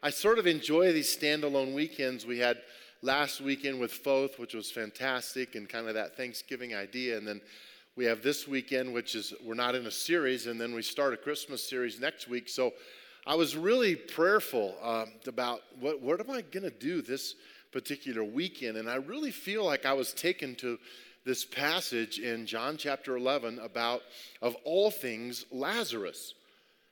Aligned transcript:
I 0.00 0.10
sort 0.10 0.38
of 0.38 0.46
enjoy 0.46 0.92
these 0.92 1.14
standalone 1.14 1.74
weekends. 1.74 2.24
We 2.24 2.38
had 2.38 2.58
last 3.02 3.40
weekend 3.40 3.80
with 3.80 3.90
Foth, 3.90 4.38
which 4.38 4.54
was 4.54 4.70
fantastic, 4.70 5.56
and 5.56 5.68
kind 5.68 5.88
of 5.88 5.94
that 5.94 6.16
Thanksgiving 6.16 6.72
idea. 6.72 7.18
And 7.18 7.26
then 7.26 7.40
we 7.96 8.04
have 8.04 8.22
this 8.22 8.46
weekend, 8.46 8.94
which 8.94 9.16
is 9.16 9.34
we're 9.44 9.54
not 9.54 9.74
in 9.74 9.86
a 9.86 9.90
series, 9.90 10.46
and 10.46 10.60
then 10.60 10.72
we 10.72 10.82
start 10.82 11.14
a 11.14 11.16
Christmas 11.16 11.68
series 11.68 11.98
next 11.98 12.28
week. 12.28 12.48
So 12.48 12.74
I 13.26 13.34
was 13.34 13.56
really 13.56 13.96
prayerful 13.96 14.76
um, 14.80 15.08
about 15.26 15.62
what, 15.80 16.00
what 16.00 16.20
am 16.20 16.30
I 16.30 16.42
going 16.42 16.62
to 16.62 16.70
do 16.70 17.02
this 17.02 17.34
particular 17.72 18.22
weekend. 18.22 18.76
And 18.76 18.88
I 18.88 18.96
really 18.96 19.32
feel 19.32 19.64
like 19.64 19.84
I 19.84 19.94
was 19.94 20.12
taken 20.12 20.54
to 20.56 20.78
this 21.24 21.44
passage 21.44 22.20
in 22.20 22.46
John 22.46 22.76
chapter 22.76 23.16
11 23.16 23.58
about, 23.58 24.02
of 24.42 24.54
all 24.62 24.92
things, 24.92 25.44
Lazarus. 25.50 26.34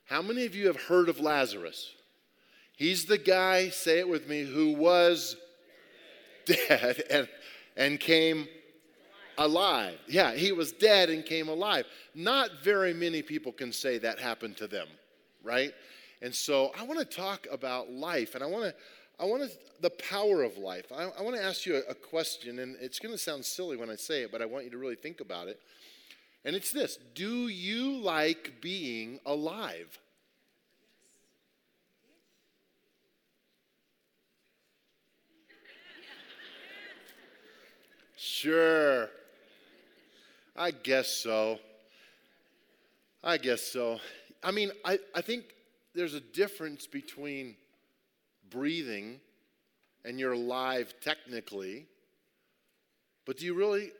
How 0.05 0.21
many 0.21 0.45
of 0.45 0.55
you 0.55 0.67
have 0.67 0.75
heard 0.75 1.07
of 1.07 1.21
Lazarus? 1.21 1.93
He's 2.77 3.05
the 3.05 3.17
guy, 3.17 3.69
say 3.69 3.97
it 3.97 4.07
with 4.07 4.29
me, 4.29 4.43
who 4.43 4.73
was 4.73 5.35
dead 6.45 7.03
and, 7.09 7.27
and 7.75 7.99
came 7.99 8.47
alive. 9.35 9.97
Yeah, 10.07 10.33
he 10.33 10.51
was 10.51 10.73
dead 10.73 11.09
and 11.09 11.25
came 11.25 11.49
alive. 11.49 11.85
Not 12.13 12.61
very 12.63 12.93
many 12.93 13.23
people 13.23 13.51
can 13.51 13.73
say 13.73 13.97
that 13.97 14.19
happened 14.19 14.57
to 14.57 14.67
them, 14.67 14.87
right? 15.43 15.73
And 16.21 16.33
so 16.33 16.71
I 16.79 16.83
want 16.83 16.99
to 16.99 17.05
talk 17.05 17.47
about 17.51 17.89
life, 17.89 18.35
and 18.35 18.43
I 18.43 18.47
want 18.47 18.65
to, 18.65 18.75
I 19.19 19.25
want 19.25 19.41
to, 19.41 19.57
the 19.81 19.89
power 19.89 20.43
of 20.43 20.59
life. 20.59 20.85
I, 20.95 21.05
I 21.17 21.23
want 21.23 21.35
to 21.35 21.43
ask 21.43 21.65
you 21.65 21.77
a, 21.77 21.91
a 21.91 21.95
question, 21.95 22.59
and 22.59 22.75
it's 22.79 22.99
going 22.99 23.11
to 23.11 23.17
sound 23.17 23.43
silly 23.43 23.75
when 23.75 23.89
I 23.89 23.95
say 23.95 24.21
it, 24.21 24.31
but 24.31 24.43
I 24.43 24.45
want 24.45 24.65
you 24.65 24.71
to 24.71 24.77
really 24.77 24.95
think 24.95 25.19
about 25.19 25.47
it. 25.47 25.59
And 26.45 26.55
it's 26.55 26.71
this 26.71 26.99
Do 27.15 27.47
you 27.47 27.97
like 27.97 28.61
being 28.61 29.19
alive? 29.25 29.97
Sure. 38.27 39.09
I 40.53 40.71
guess 40.71 41.07
so. 41.07 41.59
I 43.23 43.37
guess 43.37 43.61
so. 43.61 43.99
I 44.43 44.51
mean, 44.51 44.71
I, 44.83 44.99
I 45.15 45.21
think 45.21 45.45
there's 45.95 46.13
a 46.13 46.19
difference 46.19 46.87
between 46.87 47.55
breathing 48.49 49.21
and 50.03 50.19
you're 50.19 50.33
alive 50.33 50.93
technically, 51.01 51.85
but 53.25 53.37
do 53.37 53.45
you 53.45 53.53
really 53.53 53.91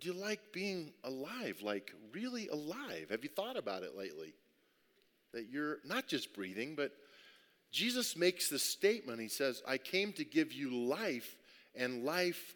do 0.00 0.08
you 0.08 0.14
like 0.14 0.40
being 0.52 0.92
alive, 1.04 1.60
like 1.62 1.92
really 2.12 2.48
alive? 2.48 3.08
Have 3.10 3.22
you 3.22 3.30
thought 3.30 3.58
about 3.58 3.82
it 3.82 3.94
lately? 3.94 4.32
That 5.34 5.50
you're 5.50 5.78
not 5.84 6.06
just 6.06 6.34
breathing, 6.34 6.76
but 6.76 6.92
Jesus 7.72 8.16
makes 8.16 8.48
the 8.48 8.58
statement. 8.58 9.20
He 9.20 9.28
says, 9.28 9.62
I 9.68 9.76
came 9.76 10.14
to 10.14 10.24
give 10.24 10.52
you 10.52 10.74
life 10.74 11.36
and 11.74 12.04
life 12.04 12.54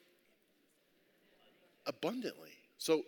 abundantly. 1.90 2.52
So 2.78 3.02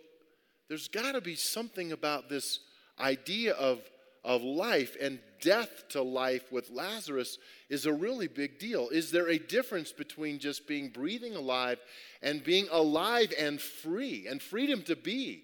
there's 0.67 0.87
got 0.87 1.13
to 1.13 1.21
be 1.21 1.35
something 1.35 1.91
about 1.91 2.29
this 2.29 2.59
idea 2.99 3.53
of, 3.53 3.79
of 4.23 4.43
life 4.43 4.95
and 5.01 5.19
death 5.41 5.87
to 5.89 6.01
life 6.01 6.51
with 6.51 6.69
Lazarus 6.69 7.37
is 7.69 7.85
a 7.85 7.93
really 7.93 8.27
big 8.27 8.59
deal. 8.59 8.89
Is 8.89 9.09
there 9.09 9.29
a 9.29 9.39
difference 9.39 9.91
between 9.91 10.37
just 10.37 10.67
being 10.67 10.89
breathing 10.89 11.35
alive 11.35 11.79
and 12.21 12.43
being 12.43 12.67
alive 12.71 13.33
and 13.39 13.59
free 13.59 14.27
and 14.29 14.41
freedom 14.41 14.83
to 14.83 14.95
be 14.95 15.43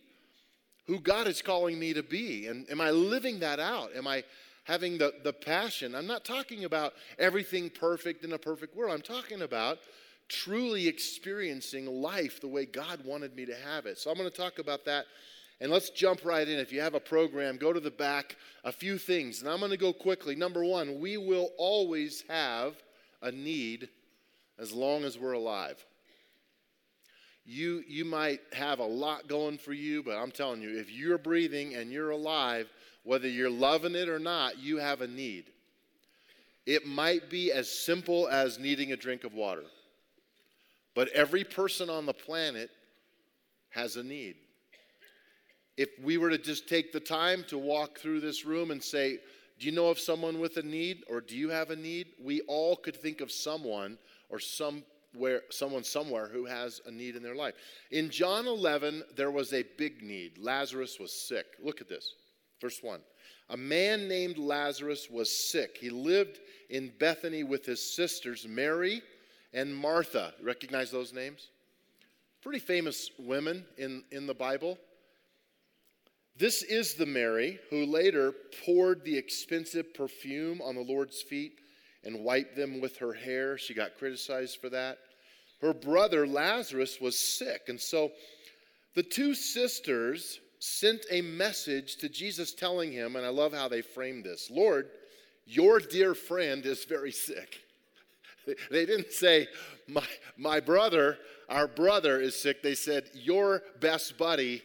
who 0.87 0.99
God 0.99 1.27
is 1.27 1.41
calling 1.41 1.79
me 1.79 1.93
to 1.93 2.03
be? 2.03 2.47
And 2.47 2.69
am 2.69 2.81
I 2.81 2.91
living 2.91 3.39
that 3.39 3.59
out? 3.59 3.95
Am 3.95 4.05
I 4.05 4.23
having 4.65 4.97
the, 4.97 5.13
the 5.23 5.33
passion? 5.33 5.95
I'm 5.95 6.07
not 6.07 6.25
talking 6.25 6.65
about 6.65 6.93
everything 7.17 7.69
perfect 7.69 8.23
in 8.23 8.33
a 8.33 8.37
perfect 8.37 8.75
world. 8.75 8.93
I'm 8.93 9.01
talking 9.01 9.41
about 9.41 9.79
truly 10.29 10.87
experiencing 10.87 11.85
life 11.85 12.39
the 12.39 12.47
way 12.47 12.65
God 12.65 13.03
wanted 13.03 13.35
me 13.35 13.45
to 13.45 13.55
have 13.55 13.85
it. 13.85 13.97
So 13.97 14.09
I'm 14.09 14.17
going 14.17 14.29
to 14.29 14.35
talk 14.35 14.59
about 14.59 14.85
that. 14.85 15.05
And 15.59 15.71
let's 15.71 15.89
jump 15.89 16.23
right 16.23 16.47
in. 16.47 16.57
If 16.57 16.71
you 16.71 16.79
have 16.79 16.93
a 16.93 16.99
program, 16.99 17.57
go 17.57 17.73
to 17.73 17.79
the 17.81 17.91
back. 17.91 18.37
A 18.63 18.71
few 18.71 18.97
things. 18.97 19.41
And 19.41 19.49
I'm 19.49 19.59
going 19.59 19.71
to 19.71 19.77
go 19.77 19.91
quickly. 19.91 20.35
Number 20.35 20.63
one, 20.63 20.99
we 20.99 21.17
will 21.17 21.49
always 21.57 22.23
have 22.29 22.75
a 23.21 23.31
need 23.31 23.89
as 24.57 24.71
long 24.71 25.03
as 25.03 25.17
we're 25.17 25.33
alive. 25.33 25.83
You, 27.45 27.83
you 27.87 28.05
might 28.05 28.41
have 28.53 28.79
a 28.79 28.85
lot 28.85 29.27
going 29.27 29.57
for 29.57 29.73
you, 29.73 30.03
but 30.03 30.15
I'm 30.15 30.31
telling 30.31 30.61
you, 30.61 30.77
if 30.77 30.91
you're 30.91 31.17
breathing 31.17 31.75
and 31.75 31.91
you're 31.91 32.11
alive, 32.11 32.69
whether 33.03 33.27
you're 33.27 33.49
loving 33.49 33.95
it 33.95 34.07
or 34.07 34.19
not, 34.19 34.59
you 34.59 34.77
have 34.77 35.01
a 35.01 35.07
need. 35.07 35.45
It 36.65 36.85
might 36.85 37.29
be 37.29 37.51
as 37.51 37.67
simple 37.67 38.27
as 38.27 38.59
needing 38.59 38.91
a 38.91 38.97
drink 38.97 39.23
of 39.23 39.33
water. 39.33 39.63
But 40.95 41.09
every 41.09 41.43
person 41.43 41.89
on 41.89 42.05
the 42.05 42.13
planet 42.13 42.69
has 43.69 43.95
a 43.95 44.03
need. 44.03 44.35
If 45.77 45.89
we 46.03 46.17
were 46.17 46.29
to 46.29 46.37
just 46.37 46.67
take 46.67 46.91
the 46.91 46.99
time 46.99 47.45
to 47.47 47.57
walk 47.57 47.99
through 47.99 48.19
this 48.19 48.45
room 48.45 48.71
and 48.71 48.83
say, 48.83 49.19
Do 49.59 49.65
you 49.65 49.71
know 49.71 49.87
of 49.87 49.99
someone 49.99 50.39
with 50.39 50.57
a 50.57 50.63
need 50.63 51.03
or 51.09 51.21
do 51.21 51.37
you 51.37 51.49
have 51.49 51.69
a 51.69 51.75
need? 51.75 52.07
We 52.21 52.41
all 52.41 52.75
could 52.75 52.95
think 52.95 53.21
of 53.21 53.31
someone 53.31 53.97
or 54.29 54.39
somewhere, 54.39 55.43
someone 55.51 55.83
somewhere 55.83 56.27
who 56.27 56.45
has 56.45 56.81
a 56.85 56.91
need 56.91 57.15
in 57.15 57.23
their 57.23 57.35
life. 57.35 57.53
In 57.91 58.09
John 58.09 58.45
11, 58.45 59.03
there 59.15 59.31
was 59.31 59.53
a 59.53 59.63
big 59.77 60.03
need. 60.03 60.37
Lazarus 60.37 60.99
was 60.99 61.13
sick. 61.13 61.45
Look 61.63 61.79
at 61.79 61.87
this. 61.87 62.13
Verse 62.59 62.79
1. 62.81 62.99
A 63.51 63.57
man 63.57 64.07
named 64.07 64.37
Lazarus 64.37 65.07
was 65.09 65.33
sick. 65.33 65.77
He 65.79 65.89
lived 65.89 66.39
in 66.69 66.91
Bethany 66.99 67.43
with 67.43 67.65
his 67.65 67.95
sisters, 67.95 68.45
Mary 68.47 69.01
and 69.53 69.75
Martha. 69.75 70.33
Recognize 70.41 70.91
those 70.91 71.13
names? 71.13 71.49
Pretty 72.41 72.59
famous 72.59 73.09
women 73.19 73.65
in, 73.77 74.03
in 74.11 74.27
the 74.27 74.33
Bible. 74.33 74.77
This 76.37 76.63
is 76.63 76.93
the 76.93 77.05
Mary 77.05 77.59
who 77.69 77.85
later 77.85 78.33
poured 78.65 79.03
the 79.03 79.17
expensive 79.17 79.93
perfume 79.93 80.61
on 80.61 80.75
the 80.75 80.81
Lord's 80.81 81.21
feet 81.21 81.59
and 82.03 82.23
wiped 82.23 82.55
them 82.55 82.79
with 82.79 82.97
her 82.97 83.13
hair. 83.13 83.57
She 83.57 83.73
got 83.73 83.97
criticized 83.97 84.61
for 84.61 84.69
that. 84.69 84.99
Her 85.61 85.73
brother 85.73 86.25
Lazarus 86.25 87.01
was 87.01 87.19
sick, 87.19 87.63
and 87.67 87.79
so 87.79 88.11
the 88.95 89.03
two 89.03 89.35
sisters 89.35 90.39
sent 90.59 91.05
a 91.11 91.21
message 91.21 91.97
to 91.97 92.07
Jesus 92.07 92.53
telling 92.53 92.91
him, 92.93 93.17
and 93.17 93.25
I 93.25 93.29
love 93.29 93.53
how 93.53 93.67
they 93.67 93.81
framed 93.81 94.23
this 94.23 94.49
Lord, 94.49 94.89
your 95.45 95.79
dear 95.79 96.15
friend 96.15 96.65
is 96.65 96.85
very 96.85 97.11
sick. 97.11 97.59
They 98.71 98.85
didn't 98.85 99.11
say, 99.11 99.47
my, 99.87 100.05
my 100.37 100.59
brother, 100.59 101.17
our 101.49 101.67
brother 101.67 102.19
is 102.19 102.39
sick. 102.39 102.61
They 102.61 102.75
said, 102.75 103.05
Your 103.13 103.61
best 103.79 104.17
buddy 104.17 104.61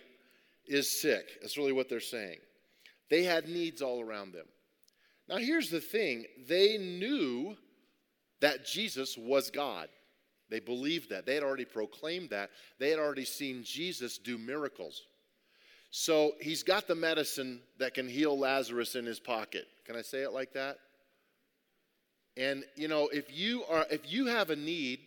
is 0.67 1.00
sick. 1.00 1.39
That's 1.41 1.56
really 1.56 1.72
what 1.72 1.89
they're 1.89 2.00
saying. 2.00 2.39
They 3.11 3.22
had 3.25 3.49
needs 3.49 3.83
all 3.83 4.00
around 4.00 4.33
them. 4.33 4.47
Now, 5.28 5.37
here's 5.37 5.71
the 5.71 5.81
thing 5.81 6.25
they 6.49 6.77
knew 6.78 7.56
that 8.41 8.67
Jesus 8.67 9.17
was 9.17 9.50
God. 9.50 9.89
They 10.51 10.61
believed 10.61 11.11
that. 11.11 11.25
They 11.25 11.34
had 11.34 11.43
already 11.43 11.65
proclaimed 11.65 12.31
that. 12.31 12.51
They 12.78 12.91
had 12.91 12.99
already 12.99 13.25
seen 13.25 13.65
Jesus 13.65 14.19
do 14.19 14.37
miracles. 14.37 15.03
So 15.91 16.33
he's 16.41 16.62
got 16.62 16.87
the 16.87 16.95
medicine 16.95 17.61
that 17.78 17.95
can 17.95 18.09
heal 18.09 18.39
Lazarus 18.39 18.95
in 18.95 19.06
his 19.06 19.21
pocket. 19.21 19.66
Can 19.87 19.97
I 19.97 20.03
say 20.03 20.22
it 20.22 20.33
like 20.33 20.53
that? 20.53 20.78
And 22.37 22.65
you 22.75 22.89
know, 22.89 23.09
if 23.12 23.37
you 23.37 23.65
are 23.65 23.87
if 23.91 24.11
you 24.11 24.27
have 24.27 24.50
a 24.50 24.56
need, 24.56 25.00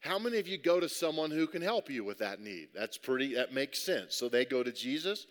how 0.00 0.18
many 0.18 0.38
of 0.38 0.46
you 0.46 0.58
go 0.58 0.78
to 0.78 0.88
someone 0.88 1.30
who 1.30 1.46
can 1.46 1.62
help 1.62 1.90
you 1.90 2.04
with 2.04 2.18
that 2.18 2.40
need? 2.40 2.68
That's 2.74 2.96
pretty 2.96 3.34
that 3.34 3.52
makes 3.52 3.84
sense. 3.84 4.14
So 4.14 4.28
they 4.28 4.44
go 4.44 4.62
to 4.62 4.72
Jesus. 4.72 5.26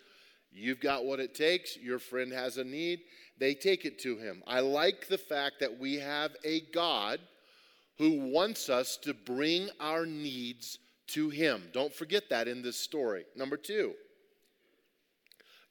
You've 0.51 0.79
got 0.79 1.05
what 1.05 1.19
it 1.19 1.35
takes. 1.35 1.77
Your 1.77 1.99
friend 1.99 2.31
has 2.33 2.57
a 2.57 2.63
need. 2.63 2.99
They 3.37 3.53
take 3.53 3.85
it 3.85 3.99
to 3.99 4.17
him. 4.17 4.43
I 4.47 4.61
like 4.61 5.07
the 5.07 5.17
fact 5.17 5.59
that 5.59 5.77
we 5.77 5.95
have 5.95 6.31
a 6.43 6.61
God 6.73 7.19
who 7.97 8.31
wants 8.31 8.69
us 8.69 8.97
to 9.03 9.13
bring 9.13 9.69
our 9.79 10.05
needs 10.05 10.79
to 11.07 11.29
him. 11.29 11.63
Don't 11.73 11.93
forget 11.93 12.29
that 12.29 12.47
in 12.47 12.61
this 12.61 12.79
story. 12.79 13.25
Number 13.35 13.57
2. 13.57 13.93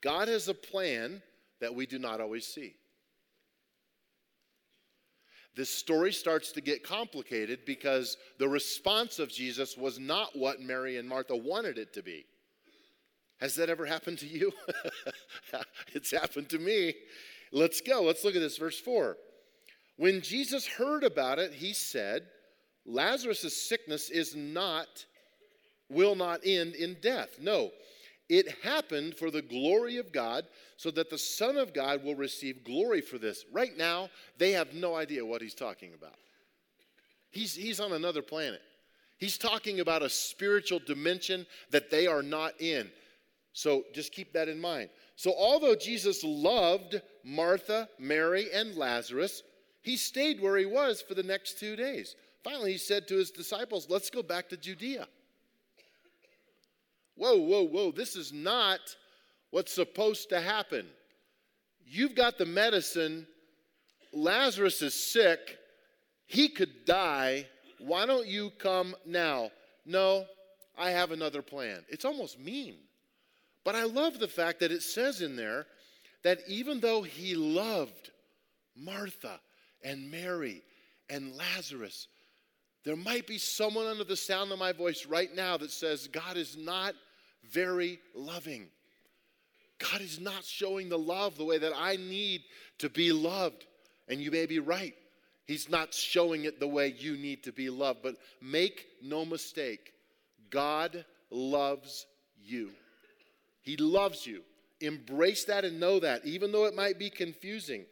God 0.02 0.28
has 0.28 0.49
a 0.49 0.54
plan 0.54 1.22
that 1.60 1.75
we 1.75 1.87
do 1.87 1.99
not 1.99 2.20
always 2.20 2.46
see 2.46 2.75
this 5.56 5.70
story 5.70 6.12
starts 6.12 6.52
to 6.52 6.60
get 6.60 6.82
complicated 6.82 7.60
because 7.64 8.18
the 8.38 8.48
response 8.48 9.18
of 9.18 9.30
Jesus 9.30 9.76
was 9.76 9.98
not 9.98 10.36
what 10.36 10.60
Mary 10.60 10.98
and 10.98 11.08
Martha 11.08 11.34
wanted 11.34 11.78
it 11.78 11.94
to 11.94 12.02
be. 12.02 12.26
Has 13.40 13.54
that 13.56 13.70
ever 13.70 13.86
happened 13.86 14.18
to 14.18 14.26
you? 14.26 14.52
it's 15.94 16.10
happened 16.10 16.50
to 16.50 16.58
me. 16.58 16.94
Let's 17.52 17.80
go. 17.80 18.02
Let's 18.02 18.22
look 18.22 18.36
at 18.36 18.40
this, 18.40 18.58
verse 18.58 18.78
4. 18.78 19.16
When 19.96 20.20
Jesus 20.20 20.66
heard 20.66 21.04
about 21.04 21.38
it, 21.38 21.54
he 21.54 21.72
said, 21.72 22.26
Lazarus' 22.84 23.68
sickness 23.68 24.10
is 24.10 24.36
not, 24.36 25.06
will 25.88 26.14
not 26.14 26.40
end 26.44 26.74
in 26.74 26.96
death. 27.00 27.38
No, 27.40 27.70
It 28.28 28.49
happened 28.62 29.17
for 29.17 29.31
the 29.31 29.43
glory 29.43 29.99
of 29.99 30.12
God, 30.12 30.46
so 30.76 30.90
that 30.90 31.11
the 31.11 31.19
Son 31.19 31.56
of 31.56 31.73
God 31.73 32.02
will 32.02 32.17
receive 32.17 32.64
glory 32.64 33.00
for 33.00 33.19
this. 33.19 33.44
Right 33.52 33.76
now, 33.76 34.11
they 34.37 34.52
have 34.52 34.75
no 34.75 34.94
idea 34.96 35.25
what 35.25 35.43
he's 35.43 35.55
talking 35.55 35.94
about. 35.94 36.17
He's, 37.31 37.55
he's 37.55 37.81
on 37.81 37.93
another 37.93 38.23
planet. 38.23 38.61
He's 39.19 39.38
talking 39.38 39.81
about 39.81 40.02
a 40.02 40.08
spiritual 40.08 40.81
dimension 40.81 41.46
that 41.70 41.90
they 41.90 42.06
are 42.06 42.23
not 42.23 42.61
in. 42.61 42.90
So 43.52 43.84
just 43.94 44.12
keep 44.12 44.32
that 44.34 44.49
in 44.49 44.61
mind. 44.61 44.90
So, 45.17 45.32
although 45.34 45.75
Jesus 45.75 46.23
loved 46.23 47.00
Martha, 47.25 47.88
Mary, 47.99 48.49
and 48.52 48.75
Lazarus, 48.75 49.43
he 49.81 49.96
stayed 49.96 50.40
where 50.40 50.58
he 50.58 50.67
was 50.67 51.00
for 51.00 51.14
the 51.14 51.23
next 51.23 51.58
two 51.58 51.75
days. 51.75 52.17
Finally, 52.44 52.73
he 52.73 52.78
said 52.78 53.08
to 53.08 53.17
his 53.17 53.31
disciples, 53.31 53.87
Let's 53.88 54.11
go 54.11 54.23
back 54.23 54.50
to 54.50 54.58
Judea. 54.58 55.08
Whoa, 57.16 57.36
whoa, 57.36 57.62
whoa. 57.62 57.92
This 57.92 58.14
is 58.16 58.32
not 58.32 58.80
what's 59.50 59.72
supposed 59.72 60.28
to 60.30 60.40
happen. 60.40 60.86
You've 61.84 62.14
got 62.14 62.38
the 62.38 62.46
medicine. 62.46 63.26
Lazarus 64.12 64.82
is 64.82 64.94
sick. 64.94 65.58
He 66.26 66.48
could 66.48 66.84
die. 66.84 67.46
Why 67.78 68.06
don't 68.06 68.26
you 68.26 68.50
come 68.58 68.94
now? 69.04 69.50
No, 69.84 70.26
I 70.76 70.90
have 70.90 71.10
another 71.10 71.42
plan. 71.42 71.84
It's 71.88 72.04
almost 72.04 72.38
mean. 72.38 72.76
But 73.64 73.74
I 73.74 73.84
love 73.84 74.18
the 74.18 74.28
fact 74.28 74.60
that 74.60 74.72
it 74.72 74.82
says 74.82 75.22
in 75.22 75.36
there 75.36 75.66
that 76.22 76.40
even 76.48 76.80
though 76.80 77.02
he 77.02 77.34
loved 77.34 78.10
Martha 78.76 79.40
and 79.82 80.10
Mary 80.10 80.62
and 81.08 81.36
Lazarus, 81.36 82.08
there 82.84 82.96
might 82.96 83.26
be 83.26 83.38
someone 83.38 83.86
under 83.86 84.04
the 84.04 84.16
sound 84.16 84.52
of 84.52 84.58
my 84.58 84.72
voice 84.72 85.06
right 85.06 85.34
now 85.34 85.56
that 85.56 85.70
says, 85.70 86.08
God 86.08 86.36
is 86.36 86.56
not 86.56 86.94
very 87.44 87.98
loving. 88.14 88.68
God 89.78 90.00
is 90.00 90.18
not 90.18 90.44
showing 90.44 90.88
the 90.88 90.98
love 90.98 91.36
the 91.36 91.44
way 91.44 91.58
that 91.58 91.72
I 91.76 91.96
need 91.96 92.42
to 92.78 92.88
be 92.88 93.12
loved. 93.12 93.66
And 94.08 94.20
you 94.20 94.30
may 94.30 94.46
be 94.46 94.58
right. 94.58 94.94
He's 95.46 95.68
not 95.68 95.94
showing 95.94 96.44
it 96.44 96.58
the 96.58 96.68
way 96.68 96.94
you 96.98 97.16
need 97.16 97.44
to 97.44 97.52
be 97.52 97.70
loved. 97.70 98.02
But 98.02 98.16
make 98.40 98.86
no 99.02 99.24
mistake, 99.24 99.92
God 100.50 101.04
loves 101.30 102.06
you. 102.42 102.70
He 103.62 103.76
loves 103.76 104.26
you. 104.26 104.42
Embrace 104.80 105.44
that 105.44 105.64
and 105.64 105.80
know 105.80 106.00
that, 106.00 106.24
even 106.24 106.52
though 106.52 106.66
it 106.66 106.74
might 106.74 106.98
be 106.98 107.10
confusing 107.10 107.86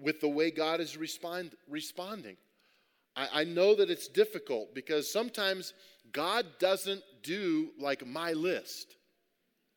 with 0.00 0.20
the 0.20 0.28
way 0.28 0.50
God 0.50 0.80
is 0.80 0.96
respond, 0.96 1.52
responding. 1.68 2.36
I, 3.16 3.40
I 3.40 3.44
know 3.44 3.74
that 3.74 3.90
it's 3.90 4.08
difficult 4.08 4.74
because 4.74 5.12
sometimes 5.12 5.74
God 6.12 6.46
doesn't 6.58 7.02
do 7.22 7.70
like 7.78 8.06
my 8.06 8.32
list. 8.32 8.96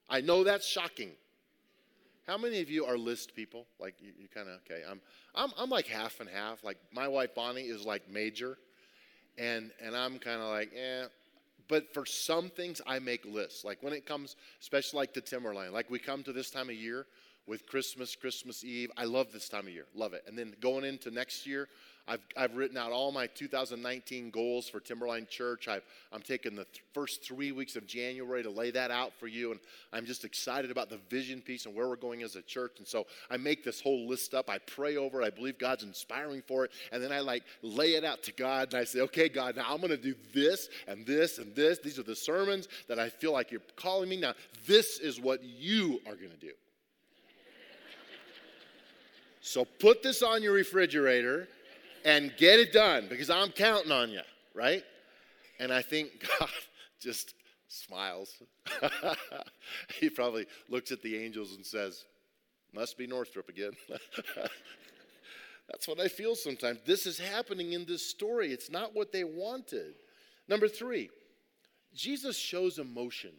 I 0.10 0.22
know 0.22 0.44
that's 0.44 0.68
shocking. 0.68 1.12
How 2.28 2.38
many 2.38 2.62
of 2.62 2.70
you 2.70 2.86
are 2.86 2.98
list 2.98 3.36
people? 3.36 3.66
Like 3.80 3.96
you, 4.00 4.14
you 4.18 4.28
kind 4.34 4.48
of 4.48 4.60
okay. 4.66 4.84
I'm, 4.90 5.02
I'm 5.36 5.52
I'm 5.58 5.70
like 5.70 5.88
half 5.88 6.20
and 6.20 6.30
half. 6.30 6.64
Like 6.64 6.78
my 6.94 7.08
wife 7.08 7.36
Bonnie 7.36 7.64
is 7.64 7.86
like 7.86 8.10
major, 8.10 8.58
and 9.38 9.72
and 9.82 9.96
I'm 9.96 10.20
kind 10.20 10.42
of 10.42 10.50
like 10.50 10.72
eh 10.76 11.06
but 11.68 11.94
for 11.94 12.06
some 12.06 12.50
things, 12.50 12.82
I 12.86 13.00
make 13.00 13.26
lists. 13.26 13.64
Like 13.64 13.82
when 13.82 13.94
it 13.94 14.06
comes, 14.06 14.36
especially 14.62 14.98
like 14.98 15.14
to 15.14 15.22
Timberline, 15.22 15.72
like 15.72 15.90
we 15.90 16.00
come 16.00 16.24
to 16.24 16.34
this 16.34 16.50
time 16.50 16.70
of 16.70 16.76
year 16.76 17.06
with 17.48 17.66
Christmas, 17.68 18.16
Christmas 18.16 18.64
Eve. 18.64 18.92
I 18.98 19.06
love 19.06 19.32
this 19.32 19.50
time 19.50 19.68
of 19.68 19.74
year, 19.74 19.86
love 19.96 20.14
it. 20.14 20.24
And 20.28 20.38
then 20.38 20.54
going 20.60 20.84
into 20.86 21.12
next 21.12 21.46
year, 21.48 21.68
I've, 22.06 22.20
I've 22.36 22.56
written 22.56 22.76
out 22.76 22.92
all 22.92 23.14
my 23.14 23.28
2019 23.28 24.30
goals 24.30 24.68
for 24.68 24.82
Timberline 24.82 25.26
Church. 25.30 25.70
i 25.70 25.80
am 26.14 26.22
taking 26.22 26.54
the 26.54 26.66
th- 26.66 26.84
first 26.94 27.24
three 27.24 27.54
weeks 27.54 27.78
of 27.78 27.88
January 27.88 28.44
to 28.44 28.50
lay 28.50 28.72
that 28.72 28.92
out 28.92 29.14
for 29.18 29.28
you. 29.28 29.52
And 29.52 29.60
I'm 29.94 30.06
just 30.06 30.26
excited 30.26 30.70
about 30.70 30.90
the 30.90 31.00
vision 31.10 31.40
piece 31.40 31.66
and 31.66 31.74
where 31.74 31.88
we're 31.88 31.96
going 31.96 32.22
as 32.22 32.36
a 32.36 32.42
church. 32.42 32.74
And 32.80 32.88
so 32.88 33.08
I 33.32 33.38
make 33.38 33.64
this 33.64 33.80
whole 33.80 34.06
list 34.06 34.34
up. 34.34 34.50
I 34.50 34.58
pray 34.58 34.98
over 34.98 35.22
it. 35.22 35.26
I 35.26 35.30
believe 35.30 35.58
God's 35.58 35.84
inspiring 35.84 36.44
for 36.46 36.66
it. 36.66 36.72
And 36.92 37.02
then 37.02 37.14
I 37.14 37.22
like 37.22 37.44
lay 37.62 37.92
it 37.94 38.04
out 38.04 38.22
to 38.24 38.34
God. 38.34 38.74
And 38.74 38.82
I 38.82 38.84
say, 38.84 39.00
okay, 39.02 39.30
God, 39.30 39.56
now 39.56 39.66
I'm 39.70 39.78
going 39.78 39.90
to 39.92 39.98
do 39.98 40.16
this 40.34 40.68
and 40.90 41.06
this 41.06 41.38
and 41.38 41.56
this. 41.56 41.80
These 41.80 42.00
are 42.00 42.04
the 42.04 42.18
sermons 42.18 42.68
that 42.90 43.00
I 43.00 43.08
feel 43.08 43.32
like 43.32 43.50
you're 43.50 43.62
calling 43.78 44.10
me. 44.10 44.18
Now, 44.18 44.34
this 44.68 45.00
is 45.00 45.22
what 45.22 45.42
you 45.42 46.02
are 46.06 46.16
going 46.16 46.32
to 46.32 46.38
do. 46.38 46.52
So 49.46 49.66
put 49.66 50.02
this 50.02 50.22
on 50.24 50.42
your 50.42 50.54
refrigerator 50.54 51.50
and 52.06 52.34
get 52.38 52.60
it 52.60 52.74
done 52.74 53.08
because 53.10 53.30
I'm 53.30 53.50
counting 53.50 53.92
on 53.92 54.10
you, 54.10 54.22
right? 54.54 54.84
And 55.60 55.72
I 55.72 55.82
think 55.82 56.26
God 56.40 56.50
just 57.00 57.34
smiles. 57.68 58.42
he 60.00 60.10
probably 60.10 60.46
looks 60.70 60.92
at 60.92 61.02
the 61.02 61.18
angels 61.18 61.56
and 61.56 61.66
says, 61.66 62.06
Must 62.74 62.98
be 62.98 63.08
Northrop 63.08 63.50
again. 63.50 63.72
That's 65.70 65.88
what 65.88 66.00
I 66.00 66.08
feel 66.08 66.36
sometimes. 66.36 66.80
This 66.86 67.06
is 67.06 67.18
happening 67.18 67.74
in 67.74 67.86
this 67.86 68.10
story. 68.10 68.52
It's 68.52 68.70
not 68.70 68.94
what 68.94 69.12
they 69.12 69.24
wanted. 69.24 69.96
Number 70.48 70.68
three, 70.68 71.10
Jesus 71.94 72.38
shows 72.38 72.80
emotion. 72.80 73.32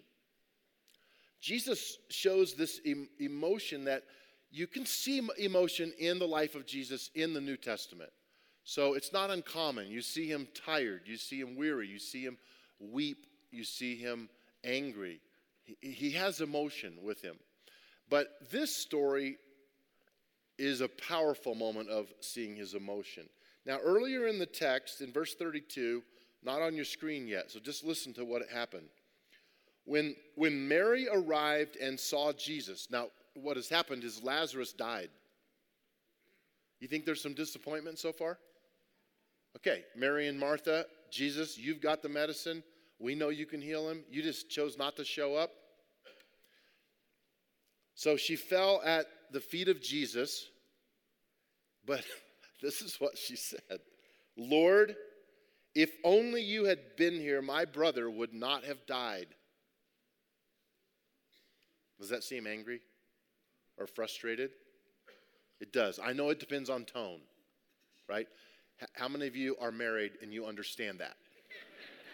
Jesus 1.41 1.99
shows 2.09 2.55
this 2.55 2.81
em- 2.87 3.11
emotion 3.21 3.85
that 3.85 4.05
you 4.51 4.67
can 4.67 4.87
see 4.87 5.21
emotion 5.37 5.93
in 5.99 6.19
the 6.19 6.27
life 6.27 6.55
of 6.55 6.65
Jesus 6.65 7.11
in 7.15 7.35
the 7.35 7.41
New 7.41 7.57
Testament. 7.57 8.11
So 8.65 8.95
it's 8.95 9.13
not 9.13 9.31
uncommon. 9.31 9.91
You 9.91 10.01
see 10.01 10.27
him 10.27 10.49
tired, 10.55 11.03
you 11.05 11.17
see 11.17 11.39
him 11.39 11.55
weary, 11.55 11.87
you 11.87 11.99
see 11.99 12.25
him 12.25 12.39
weep, 12.81 13.27
you 13.51 13.63
see 13.63 13.97
him 13.97 14.31
angry. 14.65 15.21
He, 15.63 15.77
he 15.91 16.11
has 16.13 16.41
emotion 16.41 16.99
with 17.03 17.21
him. 17.21 17.37
But 18.09 18.29
this 18.51 18.75
story 18.75 19.37
is 20.59 20.81
a 20.81 20.89
powerful 20.89 21.55
moment 21.55 21.91
of 21.91 22.13
seeing 22.21 22.57
his 22.57 22.75
emotion. 22.75 23.29
Now, 23.67 23.79
earlier 23.83 24.27
in 24.27 24.39
the 24.39 24.47
text, 24.47 25.01
in 25.01 25.13
verse 25.13 25.35
32, 25.35 26.03
not 26.43 26.61
on 26.61 26.75
your 26.75 26.85
screen 26.85 27.27
yet, 27.27 27.51
so 27.51 27.59
just 27.61 27.85
listen 27.85 28.13
to 28.15 28.25
what 28.25 28.43
happened. 28.53 28.89
When, 29.85 30.17
when 30.37 30.69
Mary 30.69 31.09
arrived 31.13 31.77
and 31.77 31.99
saw 31.99 32.33
Jesus, 32.33 32.89
now 32.91 33.09
what 33.35 33.57
has 33.57 33.69
happened 33.69 34.05
is 34.05 34.23
Lazarus 34.23 34.73
died. 34.73 35.11
You 36.81 36.89
think 36.89 37.05
there's 37.05 37.23
some 37.23 37.35
disappointment 37.35 37.99
so 37.99 38.13
far? 38.13 38.39
Okay, 39.57 39.85
Mary 39.97 40.29
and 40.29 40.39
Martha, 40.39 40.87
Jesus, 41.11 41.57
you've 41.57 41.81
got 41.81 42.03
the 42.03 42.09
medicine. 42.09 42.63
We 42.99 43.15
know 43.15 43.29
you 43.29 43.47
can 43.47 43.61
heal 43.61 43.89
him. 43.89 44.05
You 44.11 44.23
just 44.23 44.51
chose 44.51 44.77
not 44.77 44.97
to 44.97 45.05
show 45.05 45.37
up. 45.37 45.51
So 47.95 48.17
she 48.17 48.37
fell 48.37 48.83
at 48.85 49.07
the 49.31 49.41
feet 49.41 49.69
of 49.69 49.81
Jesus, 49.81 50.49
but 51.87 52.05
this 52.63 52.83
is 52.83 52.97
what 53.01 53.17
she 53.17 53.37
said 53.37 53.81
Lord, 54.37 54.97
if 55.75 55.93
only 56.05 56.43
you 56.43 56.65
had 56.65 56.97
been 56.97 57.15
here, 57.15 57.41
my 57.41 57.65
brother 57.65 58.11
would 58.11 58.33
not 58.35 58.65
have 58.65 58.85
died. 58.87 59.29
Does 61.99 62.09
that 62.09 62.25
seem 62.25 62.47
angry 62.47 62.81
or 63.79 63.87
frustrated? 63.87 64.51
It 65.61 65.73
does. 65.73 66.01
I 66.03 66.13
know 66.13 66.31
it 66.31 66.41
depends 66.41 66.69
on 66.69 66.85
tone, 66.85 67.21
right? 68.09 68.27
How 68.95 69.09
many 69.09 69.27
of 69.27 69.37
you 69.37 69.57
are 69.61 69.71
married 69.71 70.13
and 70.23 70.33
you 70.33 70.47
understand 70.47 70.99
that? 71.01 71.17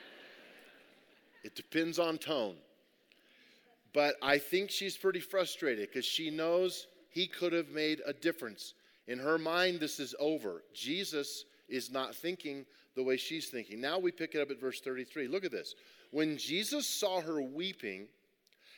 it 1.44 1.54
depends 1.54 1.98
on 1.98 2.18
tone. 2.18 2.56
But 3.92 4.16
I 4.22 4.38
think 4.38 4.70
she's 4.70 4.96
pretty 4.96 5.20
frustrated 5.20 5.88
because 5.88 6.04
she 6.04 6.30
knows 6.30 6.86
he 7.10 7.26
could 7.26 7.52
have 7.52 7.70
made 7.70 8.00
a 8.06 8.12
difference. 8.12 8.74
In 9.08 9.18
her 9.18 9.38
mind, 9.38 9.80
this 9.80 9.98
is 9.98 10.14
over. 10.20 10.62
Jesus 10.72 11.44
is 11.68 11.90
not 11.90 12.14
thinking 12.14 12.64
the 12.94 13.02
way 13.02 13.16
she's 13.16 13.48
thinking. 13.48 13.80
Now 13.80 13.98
we 13.98 14.12
pick 14.12 14.34
it 14.34 14.40
up 14.40 14.50
at 14.50 14.60
verse 14.60 14.80
33. 14.80 15.28
Look 15.28 15.44
at 15.44 15.50
this. 15.50 15.74
When 16.10 16.36
Jesus 16.36 16.86
saw 16.86 17.20
her 17.20 17.40
weeping 17.40 18.06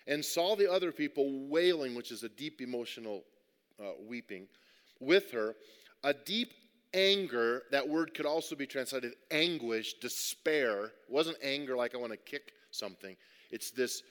and 0.06 0.24
saw 0.24 0.56
the 0.56 0.70
other 0.70 0.92
people 0.92 1.48
wailing, 1.48 1.94
which 1.94 2.10
is 2.10 2.22
a 2.22 2.28
deep 2.28 2.60
emotional 2.60 3.24
uh, 3.80 3.92
weeping, 4.06 4.46
with 5.00 5.30
her, 5.32 5.54
a 6.04 6.14
deep 6.14 6.52
anger, 6.94 7.62
that 7.70 7.88
word 7.88 8.14
could 8.14 8.26
also 8.26 8.54
be 8.54 8.66
translated 8.66 9.14
anguish, 9.30 9.94
despair. 9.94 10.86
It 10.86 10.92
wasn't 11.08 11.38
anger 11.42 11.76
like 11.76 11.94
I 11.94 11.98
want 11.98 12.12
to 12.12 12.18
kick 12.18 12.52
something. 12.70 13.16
It's 13.50 13.70
this, 13.70 14.02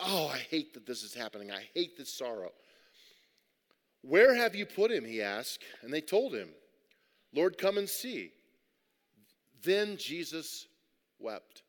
oh, 0.00 0.30
I 0.32 0.38
hate 0.38 0.74
that 0.74 0.86
this 0.86 1.02
is 1.02 1.14
happening. 1.14 1.50
I 1.50 1.62
hate 1.74 1.96
this 1.96 2.12
sorrow. 2.12 2.52
Where 4.02 4.34
have 4.34 4.54
you 4.54 4.66
put 4.66 4.90
him? 4.90 5.04
He 5.04 5.22
asked. 5.22 5.62
And 5.82 5.92
they 5.92 6.00
told 6.00 6.34
him, 6.34 6.48
Lord, 7.34 7.58
come 7.58 7.78
and 7.78 7.88
see. 7.88 8.32
Then 9.62 9.96
Jesus 9.96 10.66
wept. 11.18 11.62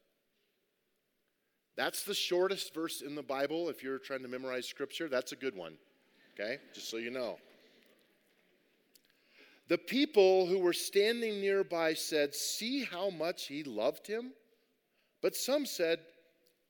That's 1.77 2.03
the 2.03 2.13
shortest 2.13 2.73
verse 2.73 3.01
in 3.01 3.15
the 3.15 3.23
Bible. 3.23 3.69
If 3.69 3.83
you're 3.83 3.99
trying 3.99 4.21
to 4.21 4.27
memorize 4.27 4.67
scripture, 4.67 5.09
that's 5.09 5.31
a 5.31 5.35
good 5.35 5.55
one. 5.55 5.77
Okay? 6.33 6.57
Just 6.73 6.89
so 6.89 6.97
you 6.97 7.09
know. 7.09 7.37
The 9.67 9.77
people 9.77 10.45
who 10.45 10.59
were 10.59 10.73
standing 10.73 11.41
nearby 11.41 11.93
said, 11.95 12.35
See 12.35 12.83
how 12.83 13.09
much 13.09 13.47
he 13.47 13.63
loved 13.63 14.05
him? 14.05 14.31
But 15.21 15.35
some 15.35 15.65
said, 15.65 15.99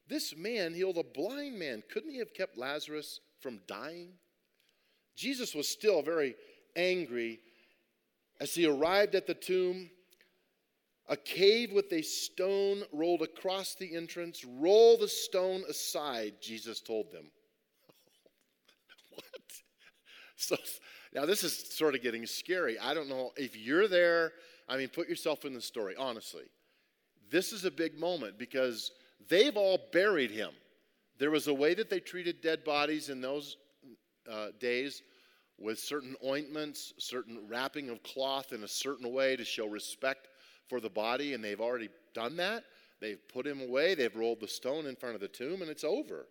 This 0.08 0.36
man 0.36 0.74
healed 0.74 0.98
a 0.98 1.04
blind 1.04 1.60
man. 1.60 1.84
Couldn't 1.92 2.12
he 2.12 2.20
have 2.20 2.34
kept 2.34 2.58
Lazarus 2.58 3.20
from 3.42 3.60
dying? 3.68 4.14
Jesus 5.16 5.54
was 5.54 5.68
still 5.68 6.02
very 6.02 6.36
angry 6.76 7.40
as 8.40 8.54
he 8.54 8.66
arrived 8.66 9.16
at 9.16 9.28
the 9.28 9.34
tomb. 9.34 9.90
A 11.08 11.18
cave 11.18 11.72
with 11.72 11.92
a 11.94 12.02
stone 12.02 12.84
rolled 12.92 13.22
across 13.22 13.76
the 13.76 13.96
entrance. 13.96 14.44
Roll 14.44 14.98
the 14.98 15.08
stone 15.08 15.64
aside, 15.70 16.36
Jesus 16.42 16.82
told 16.82 17.12
them. 17.12 17.26
what? 19.14 19.24
So 20.36 20.56
now 21.16 21.26
this 21.26 21.46
is 21.46 21.58
sort 21.74 21.96
of 21.96 22.04
getting 22.04 22.26
scary. 22.26 22.78
I 22.78 22.94
don't 22.94 23.08
know 23.08 23.32
if 23.38 23.56
you're 23.58 23.88
there. 23.88 24.34
I 24.68 24.76
mean, 24.76 24.90
put 24.90 25.08
yourself 25.08 25.46
in 25.46 25.54
the 25.54 25.62
story, 25.62 25.96
honestly. 25.98 26.44
This 27.32 27.54
is 27.54 27.64
a 27.64 27.72
big 27.72 27.98
moment 27.98 28.38
because 28.38 28.92
they've 29.30 29.56
all 29.56 29.80
buried 29.94 30.30
him. 30.30 30.52
There 31.18 31.32
was 31.32 31.48
a 31.48 31.54
way 31.54 31.74
that 31.74 31.90
they 31.90 32.02
treated 32.02 32.42
dead 32.42 32.66
bodies 32.66 33.10
in 33.10 33.22
those 33.22 33.56
uh, 34.30 34.48
days 34.60 35.02
with 35.58 35.80
certain 35.80 36.16
ointments, 36.26 36.94
certain 36.98 37.48
wrapping 37.48 37.90
of 37.90 38.04
cloth 38.04 38.52
in 38.52 38.64
a 38.64 38.68
certain 38.68 39.14
way 39.14 39.38
to 39.38 39.46
show 39.46 39.68
respect 39.68 40.28
for 40.68 40.82
the 40.82 40.90
body, 40.90 41.34
and 41.34 41.42
they've 41.42 41.62
already 41.62 41.90
done 42.14 42.36
that. 42.38 42.64
They've 43.00 43.26
put 43.34 43.48
him 43.48 43.62
away, 43.62 43.96
they've 43.96 44.16
rolled 44.16 44.42
the 44.42 44.48
stone 44.48 44.86
in 44.86 44.96
front 44.96 45.16
of 45.16 45.22
the 45.22 45.28
tomb, 45.30 45.62
and 45.62 45.72
it's 45.72 45.84
over. 45.86 46.28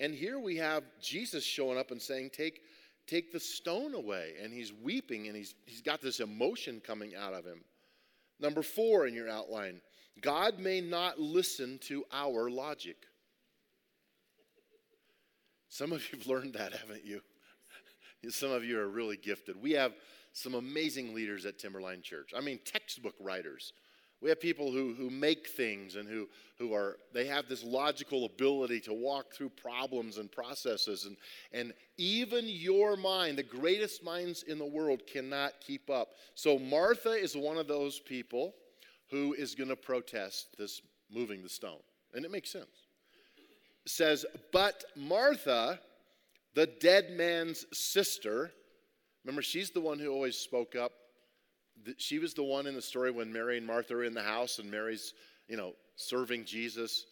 And 0.00 0.14
here 0.14 0.38
we 0.38 0.56
have 0.56 0.82
Jesus 1.00 1.44
showing 1.44 1.78
up 1.78 1.90
and 1.90 2.00
saying, 2.00 2.30
Take, 2.32 2.62
take 3.10 3.32
the 3.32 3.40
stone 3.40 3.94
away. 3.94 4.34
And 4.42 4.52
he's 4.52 4.72
weeping 4.72 5.26
and 5.26 5.36
he's, 5.36 5.54
he's 5.66 5.82
got 5.82 6.00
this 6.00 6.20
emotion 6.20 6.80
coming 6.84 7.14
out 7.16 7.34
of 7.34 7.44
him. 7.44 7.64
Number 8.38 8.62
four 8.62 9.06
in 9.06 9.14
your 9.14 9.28
outline 9.28 9.80
God 10.20 10.58
may 10.58 10.80
not 10.80 11.18
listen 11.18 11.78
to 11.84 12.04
our 12.12 12.50
logic. 12.50 12.96
Some 15.68 15.92
of 15.92 16.02
you 16.12 16.18
have 16.18 16.26
learned 16.26 16.54
that, 16.54 16.72
haven't 16.72 17.04
you? 17.04 17.20
Some 18.30 18.50
of 18.50 18.64
you 18.64 18.78
are 18.78 18.88
really 18.88 19.16
gifted. 19.16 19.60
We 19.60 19.72
have 19.72 19.94
some 20.32 20.54
amazing 20.54 21.14
leaders 21.14 21.44
at 21.46 21.58
Timberline 21.58 22.02
Church. 22.02 22.32
I 22.36 22.40
mean, 22.40 22.60
textbook 22.64 23.14
writers. 23.18 23.72
We 24.20 24.28
have 24.28 24.40
people 24.40 24.70
who, 24.70 24.94
who 24.94 25.08
make 25.08 25.48
things 25.48 25.96
and 25.96 26.06
who, 26.06 26.28
who 26.58 26.74
are, 26.74 26.98
they 27.14 27.26
have 27.26 27.48
this 27.48 27.64
logical 27.64 28.26
ability 28.26 28.80
to 28.80 28.92
walk 28.92 29.32
through 29.32 29.48
problems 29.50 30.18
and 30.18 30.30
processes. 30.30 31.06
And, 31.06 31.16
and 31.52 31.72
even 31.96 32.44
your 32.46 32.96
mind, 32.96 33.38
the 33.38 33.42
greatest 33.42 34.04
minds 34.04 34.42
in 34.42 34.58
the 34.58 34.66
world, 34.66 35.06
cannot 35.06 35.54
keep 35.60 35.88
up. 35.88 36.10
So 36.34 36.58
Martha 36.58 37.12
is 37.12 37.34
one 37.34 37.56
of 37.56 37.66
those 37.66 37.98
people 37.98 38.54
who 39.10 39.32
is 39.32 39.54
going 39.54 39.70
to 39.70 39.76
protest 39.76 40.48
this 40.58 40.82
moving 41.10 41.42
the 41.42 41.48
stone. 41.48 41.80
And 42.14 42.24
it 42.24 42.30
makes 42.30 42.50
sense. 42.50 42.86
It 43.86 43.90
says, 43.90 44.26
But 44.52 44.84
Martha, 44.96 45.80
the 46.54 46.66
dead 46.66 47.10
man's 47.12 47.64
sister, 47.72 48.52
remember, 49.24 49.42
she's 49.42 49.70
the 49.70 49.80
one 49.80 49.98
who 49.98 50.12
always 50.12 50.36
spoke 50.36 50.76
up. 50.76 50.92
She 51.96 52.18
was 52.18 52.34
the 52.34 52.42
one 52.42 52.66
in 52.66 52.74
the 52.74 52.82
story 52.82 53.10
when 53.10 53.32
Mary 53.32 53.58
and 53.58 53.66
Martha 53.66 53.94
are 53.94 54.04
in 54.04 54.14
the 54.14 54.22
house 54.22 54.58
and 54.58 54.70
Mary's, 54.70 55.14
you 55.48 55.56
know, 55.56 55.72
serving 55.96 56.44
Jesus 56.44 57.06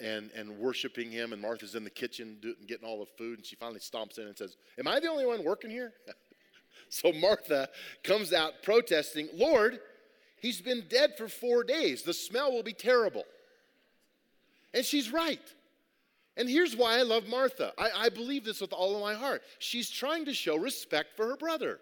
and, 0.00 0.30
and 0.34 0.58
worshiping 0.58 1.10
him, 1.10 1.32
and 1.32 1.40
Martha's 1.40 1.74
in 1.74 1.84
the 1.84 1.90
kitchen 1.90 2.38
doing, 2.40 2.56
getting 2.66 2.86
all 2.86 2.98
the 2.98 3.10
food, 3.16 3.38
and 3.38 3.46
she 3.46 3.56
finally 3.56 3.80
stomps 3.80 4.18
in 4.18 4.26
and 4.26 4.36
says, 4.36 4.56
Am 4.78 4.88
I 4.88 5.00
the 5.00 5.08
only 5.08 5.26
one 5.26 5.44
working 5.44 5.70
here? 5.70 5.92
so 6.88 7.12
Martha 7.12 7.68
comes 8.02 8.32
out 8.32 8.62
protesting, 8.62 9.28
Lord, 9.34 9.78
he's 10.40 10.60
been 10.60 10.84
dead 10.88 11.12
for 11.16 11.28
four 11.28 11.62
days. 11.62 12.02
The 12.02 12.14
smell 12.14 12.52
will 12.52 12.62
be 12.62 12.72
terrible. 12.72 13.24
And 14.74 14.84
she's 14.84 15.12
right. 15.12 15.40
And 16.36 16.48
here's 16.48 16.74
why 16.74 16.98
I 16.98 17.02
love 17.02 17.28
Martha. 17.28 17.72
I, 17.78 17.90
I, 17.94 18.08
believe 18.08 18.44
this 18.44 18.60
with 18.60 18.72
all 18.72 18.94
of 18.94 19.02
my 19.02 19.12
heart. 19.12 19.42
She's 19.58 19.90
trying 19.90 20.24
to 20.24 20.32
show 20.32 20.56
respect 20.56 21.14
for 21.14 21.28
her 21.28 21.36
brother. 21.36 21.78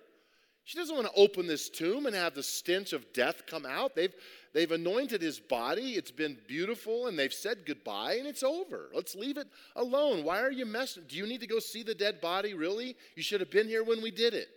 She 0.64 0.78
doesn't 0.78 0.94
want 0.94 1.08
to 1.08 1.20
open 1.20 1.46
this 1.46 1.68
tomb 1.68 2.06
and 2.06 2.14
have 2.14 2.34
the 2.34 2.42
stench 2.42 2.92
of 2.92 3.12
death 3.12 3.46
come 3.46 3.66
out. 3.66 3.96
They've, 3.96 4.14
they've 4.52 4.70
anointed 4.70 5.20
his 5.20 5.40
body. 5.40 5.92
It's 5.92 6.12
been 6.12 6.38
beautiful, 6.46 7.08
and 7.08 7.18
they've 7.18 7.32
said 7.32 7.66
goodbye, 7.66 8.14
and 8.14 8.26
it's 8.26 8.42
over. 8.42 8.88
Let's 8.94 9.14
leave 9.14 9.36
it 9.36 9.48
alone. 9.74 10.22
Why 10.22 10.40
are 10.40 10.52
you 10.52 10.66
messing? 10.66 11.04
Do 11.08 11.16
you 11.16 11.26
need 11.26 11.40
to 11.40 11.46
go 11.46 11.58
see 11.58 11.82
the 11.82 11.94
dead 11.94 12.20
body? 12.20 12.54
Really? 12.54 12.96
You 13.16 13.22
should 13.22 13.40
have 13.40 13.50
been 13.50 13.66
here 13.66 13.82
when 13.82 14.00
we 14.00 14.10
did 14.10 14.32
it. 14.32 14.48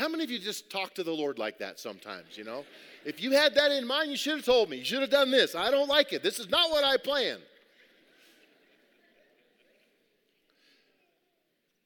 How 0.00 0.08
many 0.08 0.24
of 0.24 0.30
you 0.30 0.38
just 0.38 0.70
talk 0.70 0.94
to 0.94 1.04
the 1.04 1.12
Lord 1.12 1.38
like 1.38 1.58
that 1.58 1.78
sometimes, 1.78 2.38
you 2.38 2.42
know? 2.42 2.64
If 3.04 3.22
you 3.22 3.32
had 3.32 3.54
that 3.54 3.70
in 3.70 3.86
mind, 3.86 4.10
you 4.10 4.16
should 4.16 4.36
have 4.36 4.46
told 4.46 4.70
me. 4.70 4.78
You 4.78 4.84
should 4.84 5.02
have 5.02 5.10
done 5.10 5.30
this. 5.30 5.54
I 5.54 5.70
don't 5.70 5.88
like 5.88 6.14
it. 6.14 6.22
This 6.22 6.38
is 6.38 6.48
not 6.48 6.70
what 6.70 6.84
I 6.84 6.96
planned. 6.96 7.42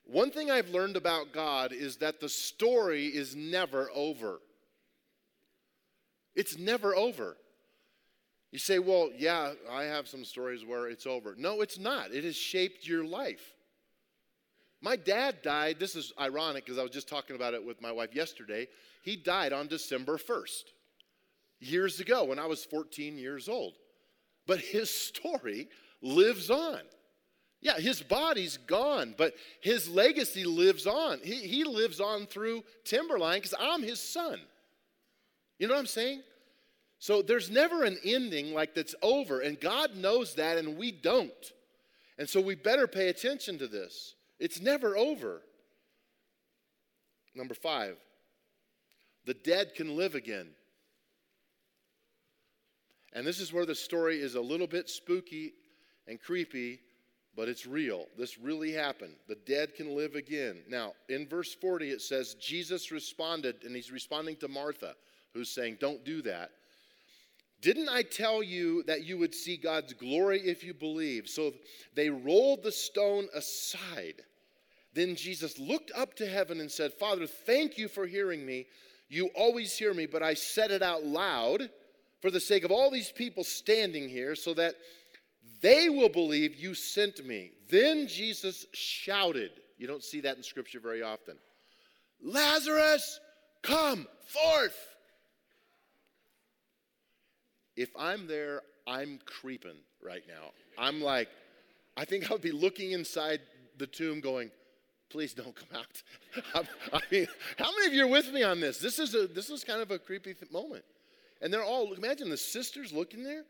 One 0.07 0.31
thing 0.31 0.51
I've 0.51 0.69
learned 0.69 0.97
about 0.97 1.33
God 1.33 1.73
is 1.73 1.97
that 1.99 2.21
the 2.21 2.29
story 2.29 3.07
is 3.07 3.35
never 3.35 3.91
over. 3.95 4.41
It's 6.35 6.59
never 6.59 6.95
over. 6.95 7.37
You 8.53 8.59
say, 8.59 8.79
well, 8.79 9.11
yeah, 9.17 9.53
I 9.71 9.85
have 9.85 10.07
some 10.07 10.25
stories 10.25 10.65
where 10.65 10.89
it's 10.89 11.07
over. 11.07 11.35
No, 11.37 11.61
it's 11.61 11.79
not. 11.79 12.13
It 12.13 12.25
has 12.25 12.37
shaped 12.37 12.87
your 12.87 13.05
life. 13.05 13.55
My 14.81 14.97
dad 14.97 15.43
died. 15.43 15.81
This 15.81 15.97
is 15.97 16.13
ironic 16.21 16.65
because 16.65 16.79
I 16.79 16.83
was 16.83 16.93
just 16.93 17.09
talking 17.09 17.37
about 17.37 17.55
it 17.55 17.65
with 17.65 17.81
my 17.81 17.91
wife 17.91 18.15
yesterday. 18.15 18.69
He 19.03 19.17
died 19.17 19.53
on 19.53 19.67
December 19.67 20.19
1st 20.19 20.65
years 21.59 22.01
ago 22.01 22.25
when 22.25 22.39
I 22.39 22.47
was 22.47 22.65
14 22.65 23.17
years 23.17 23.49
old. 23.49 23.73
But 24.47 24.61
his 24.61 24.91
story 24.91 25.69
lives 26.03 26.51
on. 26.51 26.81
Yeah, 27.65 27.79
his 27.79 28.03
body's 28.03 28.59
gone, 28.59 29.15
but 29.17 29.35
his 29.63 29.89
legacy 29.89 30.45
lives 30.45 30.87
on. 30.87 31.19
He, 31.25 31.37
he 31.37 31.65
lives 31.65 31.99
on 31.99 32.27
through 32.27 32.63
Timberline 32.85 33.39
because 33.39 33.55
I'm 33.59 33.83
his 33.83 33.99
son. 33.99 34.39
You 35.59 35.67
know 35.67 35.73
what 35.73 35.81
I'm 35.81 35.87
saying? 35.87 36.23
So 36.99 37.23
there's 37.23 37.51
never 37.51 37.85
an 37.85 37.97
ending 38.05 38.53
like 38.53 38.75
that's 38.75 38.95
over, 39.01 39.41
and 39.41 39.59
God 39.59 39.97
knows 39.97 40.35
that, 40.35 40.59
and 40.59 40.77
we 40.77 40.93
don't. 40.93 41.33
And 42.19 42.29
so 42.29 42.39
we 42.39 42.55
better 42.55 42.87
pay 42.87 43.09
attention 43.09 43.59
to 43.59 43.67
this. 43.67 44.15
It's 44.39 44.61
never 44.61 44.95
over. 44.95 45.41
Number 47.35 47.55
five, 47.55 47.97
the 49.25 49.35
dead 49.35 49.75
can 49.75 49.97
live 49.97 50.15
again. 50.15 50.49
And 53.15 53.27
this 53.27 53.41
is 53.41 53.55
where 53.55 53.65
the 53.65 53.75
story 53.75 54.21
is 54.21 54.35
a 54.35 54.41
little 54.41 54.67
bit 54.67 54.91
spooky 54.91 55.55
and 56.07 56.21
creepy, 56.21 56.81
but 57.37 57.49
it's 57.49 57.67
real. 57.67 58.07
This 58.17 58.39
really 58.39 58.73
happened. 58.73 59.15
The 59.29 59.39
dead 59.47 59.75
can 59.75 59.97
live 59.97 60.15
again. 60.15 60.63
Now, 60.69 60.93
in 61.09 61.27
verse 61.27 61.55
40, 61.55 61.91
it 61.91 62.01
says, 62.01 62.35
Jesus 62.35 62.91
responded, 62.91 63.57
and 63.65 63.75
he's 63.75 63.91
responding 63.91 64.37
to 64.37 64.49
Martha, 64.49 64.95
who's 65.33 65.51
saying, 65.51 65.79
Don't 65.81 66.05
do 66.05 66.23
that. 66.23 66.51
Didn't 67.61 67.89
I 67.89 68.03
tell 68.03 68.43
you 68.43 68.83
that 68.83 69.05
you 69.05 69.17
would 69.19 69.35
see 69.35 69.57
God's 69.57 69.95
glory 69.95 70.41
if 70.41 70.63
you 70.63 70.75
believe? 70.75 71.29
So 71.29 71.55
they 71.95 72.11
rolled 72.11 72.63
the 72.63 72.73
stone 72.73 73.29
aside. 73.35 74.23
Then 74.93 75.17
Jesus 75.17 75.59
looked 75.59 75.91
up 75.97 76.15
to 76.17 76.27
heaven 76.27 76.61
and 76.61 76.71
said, 76.71 76.93
Father, 76.93 77.27
thank 77.27 77.79
you 77.79 77.89
for 77.89 78.07
hearing 78.07 78.45
me. 78.45 78.67
You 79.09 79.31
always 79.35 79.77
hear 79.77 79.95
me, 79.95 80.07
but 80.07 80.23
I 80.23 80.35
said 80.35 80.71
it 80.71 80.83
out 80.83 81.05
loud 81.05 81.71
for 82.21 82.31
the 82.31 82.41
sake 82.41 82.65
of 82.65 82.71
all 82.71 82.91
these 82.91 83.11
people 83.11 83.45
standing 83.45 84.09
here, 84.09 84.35
so 84.35 84.55
that 84.55 84.75
they 85.65 85.89
will 85.89 86.11
believe 86.11 86.57
you 86.57 86.75
sent 86.75 87.25
me. 87.25 87.53
Then 87.71 88.07
Jesus 88.07 88.67
shouted. 88.75 89.51
You 89.79 89.87
don't 89.87 90.05
see 90.05 90.21
that 90.21 90.37
in 90.37 90.43
Scripture 90.43 90.79
very 90.79 91.03
often 91.03 91.39
Lazarus, 92.23 93.19
come 93.63 94.07
forth. 94.27 94.77
If 97.77 97.89
I'm 97.99 98.27
there, 98.27 98.61
I'm 98.87 99.19
creeping 99.25 99.79
right 100.03 100.23
now. 100.29 100.51
I'm 100.77 101.01
like, 101.01 101.29
I 101.97 102.05
think 102.05 102.31
I'll 102.31 102.37
be 102.37 102.53
looking 102.53 102.93
inside 102.93 103.41
the 103.79 103.87
tomb 103.87 104.21
going, 104.21 104.51
please 105.09 105.33
don't 105.33 105.57
come 105.57 105.81
out. 105.81 106.67
I 106.93 107.01
mean, 107.11 107.27
how 107.59 107.71
many 107.73 107.87
of 107.87 107.95
you 107.95 108.05
are 108.05 108.11
with 108.11 108.31
me 108.33 108.43
on 108.43 108.61
this? 108.61 108.79
This 108.79 108.99
is, 108.99 109.15
a, 109.15 109.27
this 109.27 109.49
is 109.49 109.65
kind 109.65 109.81
of 109.81 109.91
a 109.91 109.99
creepy 109.99 110.35
moment. 110.53 110.85
And 111.41 111.53
they're 111.53 111.65
all, 111.65 111.95
imagine 111.95 112.29
the 112.29 112.37
sisters 112.37 112.93
looking 112.93 113.25
there. 113.25 113.45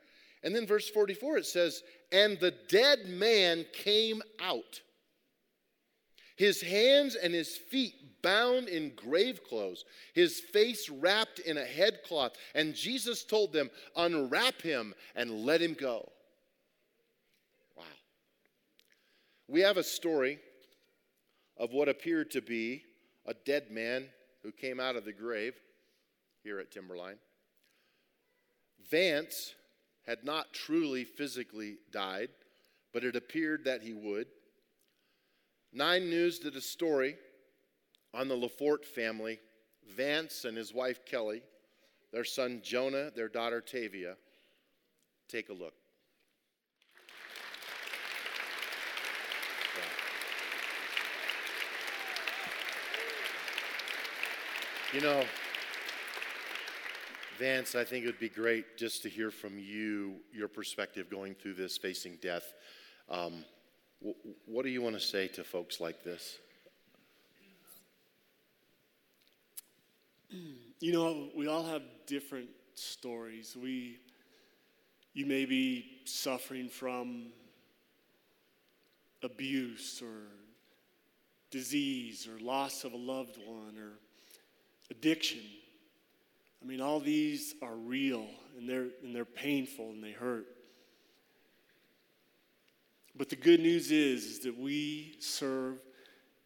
And 0.44 0.54
then 0.54 0.66
verse 0.66 0.88
44, 0.90 1.38
it 1.38 1.46
says, 1.46 1.82
And 2.12 2.38
the 2.38 2.54
dead 2.68 3.06
man 3.06 3.64
came 3.72 4.22
out, 4.40 4.82
his 6.36 6.60
hands 6.60 7.14
and 7.16 7.32
his 7.32 7.56
feet 7.56 7.94
bound 8.22 8.68
in 8.68 8.92
grave 8.94 9.42
clothes, 9.42 9.84
his 10.12 10.40
face 10.40 10.90
wrapped 10.90 11.38
in 11.38 11.56
a 11.56 11.64
headcloth. 11.64 12.32
And 12.54 12.74
Jesus 12.74 13.24
told 13.24 13.52
them, 13.52 13.70
Unwrap 13.96 14.60
him 14.60 14.94
and 15.16 15.44
let 15.44 15.62
him 15.62 15.74
go. 15.74 16.12
Wow. 17.76 17.84
We 19.48 19.60
have 19.60 19.78
a 19.78 19.82
story 19.82 20.38
of 21.56 21.72
what 21.72 21.88
appeared 21.88 22.30
to 22.32 22.42
be 22.42 22.82
a 23.26 23.32
dead 23.32 23.70
man 23.70 24.06
who 24.42 24.52
came 24.52 24.78
out 24.78 24.96
of 24.96 25.06
the 25.06 25.12
grave 25.12 25.54
here 26.42 26.58
at 26.58 26.70
Timberline. 26.70 27.16
Vance 28.90 29.54
had 30.06 30.25
not 30.25 30.52
truly 30.52 31.04
physically 31.04 31.76
died, 31.90 32.28
but 32.92 33.04
it 33.04 33.16
appeared 33.16 33.64
that 33.64 33.82
he 33.82 33.92
would. 33.92 34.26
Nine 35.73 36.08
News 36.08 36.38
did 36.38 36.56
a 36.56 36.61
story 36.61 37.16
on 38.12 38.28
the 38.28 38.37
LaForte 38.37 38.84
family, 38.84 39.40
Vance 39.96 40.44
and 40.44 40.56
his 40.56 40.73
wife 40.73 41.04
Kelly, 41.04 41.42
their 42.12 42.25
son 42.25 42.61
Jonah, 42.62 43.11
their 43.11 43.28
daughter 43.28 43.61
Tavia. 43.61 44.16
Take 45.28 45.49
a 45.49 45.52
look. 45.52 45.75
You 54.92 55.00
know, 55.00 55.25
Vance, 57.38 57.74
I 57.74 57.84
think 57.84 58.04
it 58.04 58.06
would 58.06 58.20
be 58.20 58.28
great 58.28 58.76
just 58.76 59.02
to 59.02 59.08
hear 59.08 59.30
from 59.30 59.58
you, 59.58 60.16
your 60.32 60.46
perspective 60.46 61.10
going 61.10 61.34
through 61.34 61.54
this, 61.54 61.76
facing 61.76 62.16
death. 62.22 62.54
Um, 63.08 63.44
w- 64.00 64.16
what 64.46 64.64
do 64.64 64.70
you 64.70 64.80
want 64.80 64.94
to 64.94 65.00
say 65.00 65.26
to 65.28 65.42
folks 65.42 65.80
like 65.80 66.04
this? 66.04 66.38
You 70.80 70.92
know, 70.92 71.30
we 71.34 71.46
all 71.46 71.64
have 71.64 71.82
different 72.06 72.50
stories. 72.74 73.56
We, 73.56 74.00
you 75.14 75.24
may 75.24 75.46
be 75.46 76.02
suffering 76.04 76.68
from 76.68 77.28
abuse 79.22 80.02
or 80.02 80.26
disease 81.50 82.28
or 82.28 82.38
loss 82.44 82.84
of 82.84 82.92
a 82.92 82.98
loved 82.98 83.38
one 83.46 83.78
or 83.78 83.92
addiction. 84.90 85.40
I 86.64 86.66
mean, 86.66 86.80
all 86.80 86.99
these 86.99 87.54
are 87.61 87.75
real 87.75 88.26
and 88.56 88.68
they're, 88.68 88.88
and 89.02 89.14
they're 89.14 89.26
painful 89.26 89.90
and 89.90 90.02
they 90.02 90.12
hurt. 90.12 90.47
But 93.14 93.28
the 93.28 93.37
good 93.37 93.61
news 93.61 93.90
is, 93.90 94.25
is 94.25 94.38
that 94.40 94.59
we 94.59 95.16
serve 95.21 95.78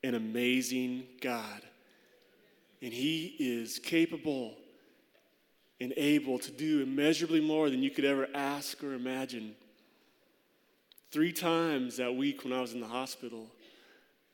an 0.03 0.17
amazing 0.17 1.05
God. 1.21 1.63
And 2.83 2.93
He 2.93 3.37
is 3.39 3.79
capable 3.79 4.57
and 5.81 5.95
able 5.97 6.39
to 6.41 6.51
do 6.51 6.83
immeasurably 6.83 7.41
more 7.41 7.71
than 7.71 7.83
you 7.83 7.91
could 7.91 8.05
ever 8.05 8.27
ask 8.35 8.83
or 8.83 8.95
imagine. 8.95 9.55
Three 11.13 11.33
times 11.33 11.97
that 11.99 12.15
week 12.15 12.43
when 12.43 12.53
I 12.53 12.61
was 12.61 12.75
in 12.75 12.81
the 12.81 12.87
hospital, 12.89 13.47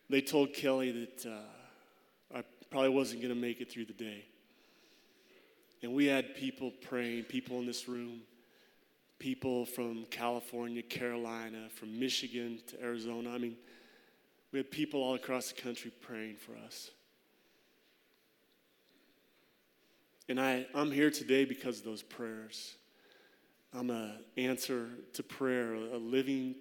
they 0.09 0.23
told 0.23 0.55
Kelly 0.55 0.93
that 0.93 1.31
uh, 1.31 2.39
I 2.39 2.43
probably 2.71 2.89
wasn't 2.89 3.21
going 3.21 3.35
to 3.35 3.41
make 3.41 3.61
it 3.61 3.71
through 3.71 3.85
the 3.85 3.93
day. 3.93 4.25
And 5.85 5.93
we 5.93 6.07
had 6.07 6.35
people 6.35 6.71
praying, 6.71 7.25
people 7.25 7.59
in 7.59 7.67
this 7.67 7.87
room, 7.89 8.23
people 9.19 9.67
from 9.67 10.07
California, 10.07 10.81
Carolina, 10.81 11.69
from 11.69 12.01
Michigan 12.01 12.59
to 12.69 12.83
Arizona. 12.83 13.29
I 13.29 13.37
mean, 13.37 13.59
we 14.51 14.61
had 14.61 14.71
people 14.71 15.03
all 15.03 15.15
across 15.15 15.53
the 15.53 15.61
country 15.61 15.93
praying 16.01 16.37
for 16.37 16.57
us. 16.65 16.91
And 20.27 20.41
I, 20.41 20.65
I'm 20.75 20.91
here 20.91 21.11
today 21.11 21.45
because 21.45 21.81
of 21.81 21.85
those 21.85 22.03
prayers. 22.03 22.77
I'm 23.75 23.91
an 23.91 24.21
answer 24.39 24.89
to 25.13 25.23
prayer, 25.23 25.75
a 25.75 25.99
living 25.99 26.55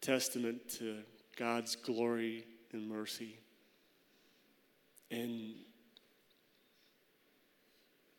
testament 0.00 0.60
to 0.78 0.98
God's 1.36 1.74
glory 1.74 2.46
and 2.72 2.88
mercy. 2.88 3.40
And, 5.10 5.56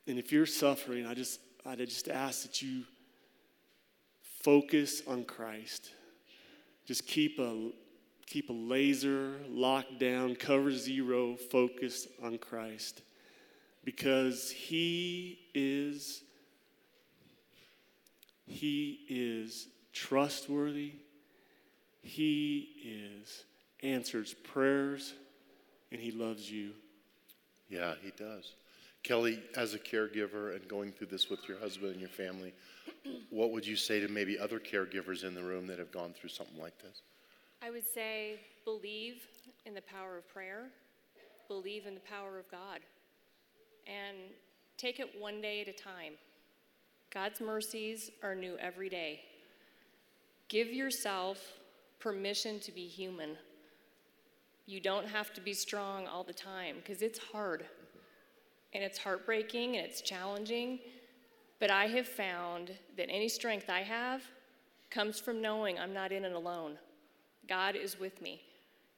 and 0.07 0.17
if 0.17 0.31
you're 0.31 0.45
suffering, 0.45 1.05
I 1.05 1.13
just, 1.13 1.39
I 1.65 1.75
just 1.75 2.07
ask 2.07 2.43
that 2.43 2.61
you 2.61 2.83
focus 4.43 5.01
on 5.07 5.25
Christ. 5.25 5.91
Just 6.85 7.05
keep 7.05 7.39
a, 7.39 7.72
keep 8.25 8.50
a 8.50 8.53
laser 8.53 9.35
locked 9.50 10.00
down, 10.00 10.35
cover 10.35 10.72
zero 10.72 11.35
focus 11.35 12.07
on 12.24 12.37
Christ 12.37 13.01
because 13.87 14.51
he 14.51 15.39
is 15.53 16.22
he 18.46 19.00
is 19.07 19.70
trustworthy 19.93 20.91
he 22.01 22.67
is 22.83 23.46
answers 23.81 24.33
prayers 24.33 25.13
and 25.93 26.01
he 26.01 26.11
loves 26.11 26.51
you 26.51 26.72
Yeah, 27.70 27.93
he 28.03 28.11
does. 28.11 28.55
Kelly, 29.03 29.42
as 29.55 29.74
a 29.74 29.79
caregiver 29.79 30.55
and 30.55 30.68
going 30.68 30.92
through 30.92 31.07
this 31.07 31.29
with 31.29 31.48
your 31.48 31.60
husband 31.60 31.92
and 31.92 32.00
your 32.00 32.10
family, 32.10 32.53
what 33.29 33.51
would 33.51 33.66
you 33.66 33.75
say 33.75 34.00
to 34.00 34.07
maybe 34.07 34.38
other 34.38 34.60
caregivers 34.60 35.24
in 35.24 35.33
the 35.33 35.44
room 35.44 35.68
that 35.68 35.79
have 35.79 35.92
gone 35.92 36.14
through 36.14 36.29
something 36.29 36.60
like 36.60 36.77
this? 36.81 37.01
I 37.62 37.70
would 37.70 37.88
say 37.88 38.42
believe 38.66 39.27
in 39.66 39.74
the 39.74 39.81
power 39.81 40.18
of 40.18 40.27
prayer, 40.27 40.66
believe 41.48 41.86
in 41.86 41.94
the 41.94 42.01
power 42.01 42.38
of 42.38 42.50
God, 42.51 42.79
and 43.88 44.18
take 44.77 45.00
it 45.00 45.10
one 45.18 45.42
day 45.42 45.62
at 45.62 45.68
a 45.68 45.74
time. 45.74 46.14
God's 47.14 47.40
mercies 47.40 48.12
are 48.22 48.36
new 48.36 48.57
every 48.60 48.90
day. 48.90 49.22
Give 50.50 50.68
yourself 50.68 51.40
permission 52.00 52.60
to 52.60 52.72
be 52.72 52.88
human. 52.88 53.38
You 54.66 54.79
don't 54.81 55.07
have 55.07 55.33
to 55.33 55.42
be 55.42 55.53
strong 55.53 56.07
all 56.07 56.24
the 56.24 56.33
time 56.33 56.75
because 56.77 57.01
it's 57.01 57.20
hard 57.20 57.66
and 58.74 58.84
it's 58.84 58.98
heartbreaking 58.98 59.77
and 59.77 59.86
it's 59.86 60.01
challenging. 60.01 60.80
But 61.60 61.72
I 61.72 61.88
have 61.88 62.08
found 62.08 62.72
that 62.98 63.10
any 63.10 63.30
strength 63.30 63.70
I 63.70 63.82
have 63.82 64.22
comes 64.90 65.20
from 65.20 65.42
knowing 65.42 65.80
I'm 65.80 65.94
not 65.94 66.12
in 66.12 66.25
it 66.25 66.34
alone. 66.34 66.77
God 67.48 67.75
is 67.75 68.00
with 68.00 68.22
me, 68.22 68.42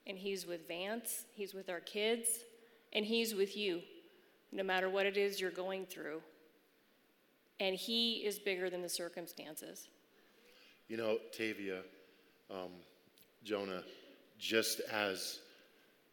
and 0.07 0.17
He's 0.17 0.45
with 0.45 0.67
Vance, 0.67 1.25
He's 1.33 1.53
with 1.53 1.69
our 1.69 1.79
kids, 1.79 2.27
and 2.93 3.05
He's 3.05 3.35
with 3.35 3.55
you, 3.55 3.81
no 4.51 4.63
matter 4.63 4.89
what 4.89 5.05
it 5.05 5.17
is 5.17 5.39
you're 5.39 5.51
going 5.51 5.85
through. 5.85 6.21
And 7.59 7.75
He 7.75 8.25
is 8.25 8.39
bigger 8.39 8.69
than 8.69 8.81
the 8.81 8.89
circumstances. 8.89 9.89
You 10.87 10.97
know, 10.97 11.19
Tavia, 11.31 11.81
um, 12.49 12.71
Jonah, 13.43 13.83
just 14.39 14.81
as 14.91 15.39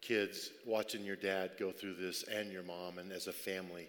kids 0.01 0.51
watching 0.65 1.05
your 1.05 1.17
dad 1.17 1.53
go 1.59 1.73
through 1.73 1.95
this 1.95 2.23
and 2.25 2.53
your 2.53 2.63
mom, 2.63 2.99
and 2.99 3.13
as 3.13 3.27
a 3.27 3.33
family, 3.33 3.89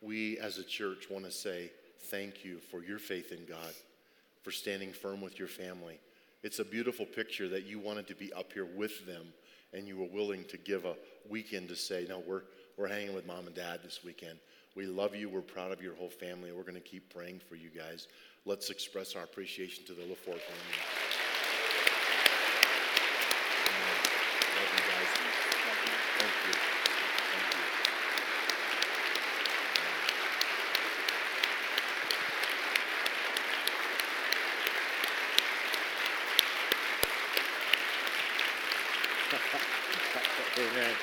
we 0.00 0.38
as 0.38 0.58
a 0.58 0.64
church 0.64 1.10
want 1.10 1.24
to 1.24 1.30
say 1.30 1.70
thank 2.02 2.44
you 2.44 2.58
for 2.58 2.82
your 2.82 2.98
faith 2.98 3.32
in 3.32 3.44
God, 3.44 3.74
for 4.42 4.50
standing 4.50 4.92
firm 4.92 5.20
with 5.20 5.38
your 5.38 5.48
family. 5.48 5.98
It's 6.42 6.60
a 6.60 6.64
beautiful 6.64 7.04
picture 7.04 7.48
that 7.48 7.64
you 7.64 7.78
wanted 7.78 8.06
to 8.08 8.14
be 8.14 8.32
up 8.32 8.52
here 8.52 8.68
with 8.76 9.06
them 9.06 9.26
and 9.72 9.86
you 9.86 9.96
were 9.96 10.06
willing 10.06 10.44
to 10.44 10.56
give 10.56 10.84
a 10.84 10.94
weekend 11.28 11.68
to 11.68 11.76
say, 11.76 12.06
No, 12.08 12.22
we're, 12.26 12.42
we're 12.76 12.88
hanging 12.88 13.14
with 13.14 13.26
mom 13.26 13.46
and 13.46 13.54
dad 13.54 13.80
this 13.82 14.00
weekend. 14.04 14.38
We 14.74 14.86
love 14.86 15.14
you. 15.14 15.28
We're 15.28 15.40
proud 15.40 15.72
of 15.72 15.82
your 15.82 15.94
whole 15.96 16.08
family. 16.08 16.52
We're 16.52 16.62
going 16.62 16.74
to 16.74 16.80
keep 16.80 17.12
praying 17.12 17.40
for 17.48 17.56
you 17.56 17.70
guys. 17.76 18.06
Let's 18.44 18.70
express 18.70 19.16
our 19.16 19.24
appreciation 19.24 19.84
to 19.86 19.92
the 19.92 20.02
LaForte 20.02 20.40
family. 20.40 20.78
Mm, 23.66 24.04
Love 24.56 24.72
you 24.72 24.84
guys. 24.88 25.08
Thank 25.64 25.84
you. 25.86 25.92
Thank 26.18 26.54
you. 39.94 39.98
Amen. 40.58 40.94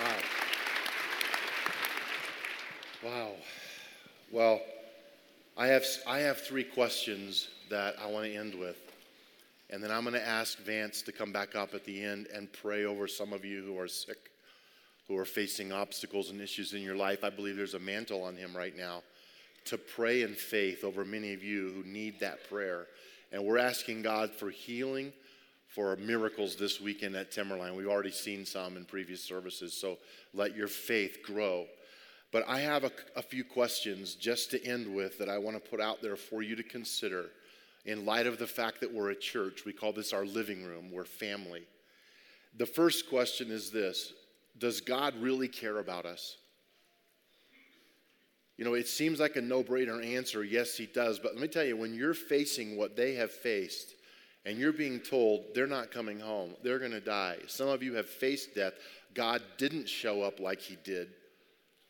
Wow. 0.00 0.16
Wow. 3.04 3.30
Well, 4.32 4.60
I 5.56 5.68
have, 5.68 5.84
I 6.06 6.18
have 6.18 6.38
three 6.40 6.64
questions 6.64 7.48
that 7.70 7.94
I 8.02 8.10
want 8.10 8.26
to 8.26 8.34
end 8.34 8.54
with. 8.54 8.76
And 9.70 9.82
then 9.82 9.90
I'm 9.90 10.02
going 10.02 10.14
to 10.14 10.26
ask 10.26 10.58
Vance 10.58 11.02
to 11.02 11.12
come 11.12 11.32
back 11.32 11.54
up 11.54 11.74
at 11.74 11.84
the 11.84 12.02
end 12.02 12.26
and 12.34 12.52
pray 12.52 12.84
over 12.84 13.06
some 13.06 13.32
of 13.32 13.44
you 13.44 13.62
who 13.62 13.78
are 13.78 13.88
sick, 13.88 14.30
who 15.08 15.16
are 15.16 15.24
facing 15.24 15.72
obstacles 15.72 16.30
and 16.30 16.40
issues 16.40 16.72
in 16.72 16.82
your 16.82 16.96
life. 16.96 17.24
I 17.24 17.30
believe 17.30 17.56
there's 17.56 17.74
a 17.74 17.78
mantle 17.78 18.22
on 18.22 18.36
him 18.36 18.56
right 18.56 18.76
now 18.76 19.02
to 19.66 19.78
pray 19.78 20.22
in 20.22 20.34
faith 20.34 20.84
over 20.84 21.04
many 21.04 21.32
of 21.32 21.42
you 21.42 21.72
who 21.72 21.90
need 21.90 22.20
that 22.20 22.48
prayer. 22.48 22.86
And 23.32 23.44
we're 23.44 23.58
asking 23.58 24.02
God 24.02 24.30
for 24.30 24.50
healing, 24.50 25.12
for 25.68 25.96
miracles 25.96 26.56
this 26.56 26.80
weekend 26.80 27.16
at 27.16 27.32
Timberline. 27.32 27.74
We've 27.74 27.88
already 27.88 28.12
seen 28.12 28.46
some 28.46 28.76
in 28.76 28.84
previous 28.84 29.22
services, 29.22 29.74
so 29.74 29.98
let 30.32 30.54
your 30.54 30.68
faith 30.68 31.18
grow. 31.24 31.66
But 32.30 32.44
I 32.48 32.60
have 32.60 32.84
a, 32.84 32.92
a 33.16 33.22
few 33.22 33.44
questions 33.44 34.14
just 34.14 34.50
to 34.52 34.64
end 34.64 34.94
with 34.94 35.18
that 35.18 35.28
I 35.28 35.38
want 35.38 35.56
to 35.56 35.70
put 35.70 35.80
out 35.80 36.02
there 36.02 36.16
for 36.16 36.42
you 36.42 36.56
to 36.56 36.62
consider. 36.62 37.30
in 37.84 38.06
light 38.06 38.26
of 38.26 38.38
the 38.38 38.46
fact 38.46 38.80
that 38.80 38.92
we're 38.92 39.10
a 39.10 39.16
church. 39.16 39.64
We 39.64 39.72
call 39.72 39.92
this 39.92 40.12
our 40.12 40.24
living 40.24 40.64
room, 40.64 40.90
we're 40.90 41.04
family. 41.04 41.62
The 42.56 42.66
first 42.66 43.08
question 43.08 43.50
is 43.50 43.70
this 43.70 44.12
Does 44.58 44.80
God 44.80 45.14
really 45.20 45.48
care 45.48 45.78
about 45.78 46.06
us? 46.06 46.36
You 48.56 48.64
know, 48.64 48.74
it 48.74 48.86
seems 48.86 49.18
like 49.18 49.36
a 49.36 49.40
no 49.40 49.64
brainer 49.64 50.04
answer. 50.04 50.44
Yes, 50.44 50.76
He 50.76 50.86
does. 50.86 51.18
But 51.18 51.32
let 51.32 51.42
me 51.42 51.48
tell 51.48 51.64
you, 51.64 51.76
when 51.76 51.94
you're 51.94 52.14
facing 52.14 52.76
what 52.76 52.96
they 52.96 53.14
have 53.14 53.32
faced 53.32 53.94
and 54.44 54.58
you're 54.58 54.72
being 54.72 55.00
told 55.00 55.46
they're 55.54 55.66
not 55.66 55.90
coming 55.90 56.20
home, 56.20 56.54
they're 56.62 56.78
going 56.78 56.92
to 56.92 57.00
die. 57.00 57.38
Some 57.48 57.68
of 57.68 57.82
you 57.82 57.94
have 57.94 58.08
faced 58.08 58.54
death. 58.54 58.74
God 59.14 59.42
didn't 59.58 59.88
show 59.88 60.22
up 60.22 60.38
like 60.38 60.60
He 60.60 60.76
did 60.84 61.08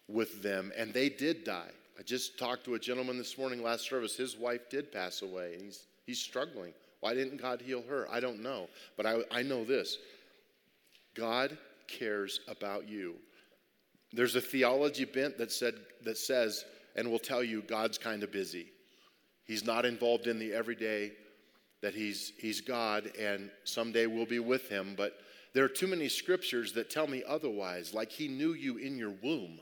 with 0.09 0.42
them, 0.42 0.72
and 0.77 0.92
they 0.92 1.09
did 1.09 1.44
die. 1.44 1.70
I 1.98 2.03
just 2.03 2.38
talked 2.38 2.64
to 2.64 2.74
a 2.74 2.79
gentleman 2.79 3.18
this 3.18 3.38
morning, 3.38 3.62
last 3.62 3.88
service. 3.88 4.16
His 4.16 4.37
wife 4.37 4.68
did 4.68 4.90
pass 4.90 5.22
away, 5.22 5.55
and 5.55 5.62
he's, 5.62 5.87
he's 6.07 6.18
struggling. 6.18 6.72
Why 7.00 7.14
didn't 7.14 7.40
God 7.40 7.61
heal 7.61 7.85
her? 7.88 8.09
I 8.11 8.20
don't 8.20 8.42
know. 8.42 8.68
But 8.96 9.07
I, 9.07 9.18
I 9.31 9.42
know 9.42 9.64
this 9.64 9.98
God 11.14 11.57
cares 11.88 12.40
about 12.49 12.88
you. 12.88 13.14
There's 14.12 14.37
a 14.37 14.40
theology 14.40 15.05
bent 15.05 15.38
that, 15.38 15.51
said, 15.51 15.75
that 16.05 16.18
says, 16.18 16.64
and 16.97 17.11
will 17.11 17.18
tell 17.18 17.42
you, 17.42 17.62
God's 17.62 17.99
kind 17.99 18.23
of 18.23 18.31
busy. 18.31 18.66
He's 19.44 19.64
not 19.64 19.85
involved 19.85 20.27
in 20.27 20.38
the 20.38 20.53
everyday, 20.53 21.12
that 21.83 21.94
he's, 21.94 22.33
he's 22.38 22.61
God, 22.61 23.11
and 23.18 23.51
someday 23.64 24.07
we'll 24.07 24.27
be 24.27 24.38
with 24.38 24.68
him. 24.68 24.94
But 24.97 25.18
there 25.53 25.64
are 25.64 25.68
too 25.68 25.87
many 25.87 26.09
scriptures 26.09 26.73
that 26.73 26.90
tell 26.90 27.07
me 27.07 27.23
otherwise, 27.27 27.92
like 27.92 28.11
he 28.11 28.29
knew 28.29 28.55
you 28.55 28.79
in 28.79 28.97
your 28.97 29.14
womb. 29.23 29.59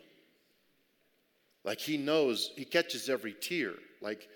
Like 1.64 1.78
he 1.78 1.96
knows, 1.96 2.50
he 2.56 2.64
catches 2.64 3.08
every 3.08 3.34
tear. 3.40 3.72
Like 4.00 4.28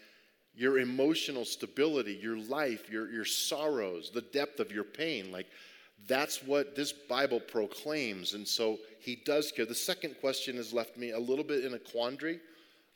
your 0.55 0.79
emotional 0.79 1.45
stability, 1.45 2.19
your 2.21 2.39
life, 2.39 2.91
your, 2.91 3.11
your 3.11 3.25
sorrows, 3.25 4.11
the 4.13 4.23
depth 4.23 4.59
of 4.59 4.73
your 4.73 4.85
pain. 4.85 5.31
Like 5.31 5.47
that's 6.07 6.43
what 6.43 6.77
this 6.77 6.93
Bible 6.93 7.41
proclaims. 7.41 8.35
And 8.35 8.47
so 8.47 8.79
he 9.01 9.17
does 9.25 9.51
care. 9.51 9.67
The 9.67 9.75
second 9.75 10.17
question 10.21 10.57
has 10.57 10.73
left 10.73 10.97
me 10.97 11.11
a 11.11 11.19
little 11.19 11.45
bit 11.45 11.65
in 11.65 11.75
a 11.75 11.79
quandary. 11.79 12.41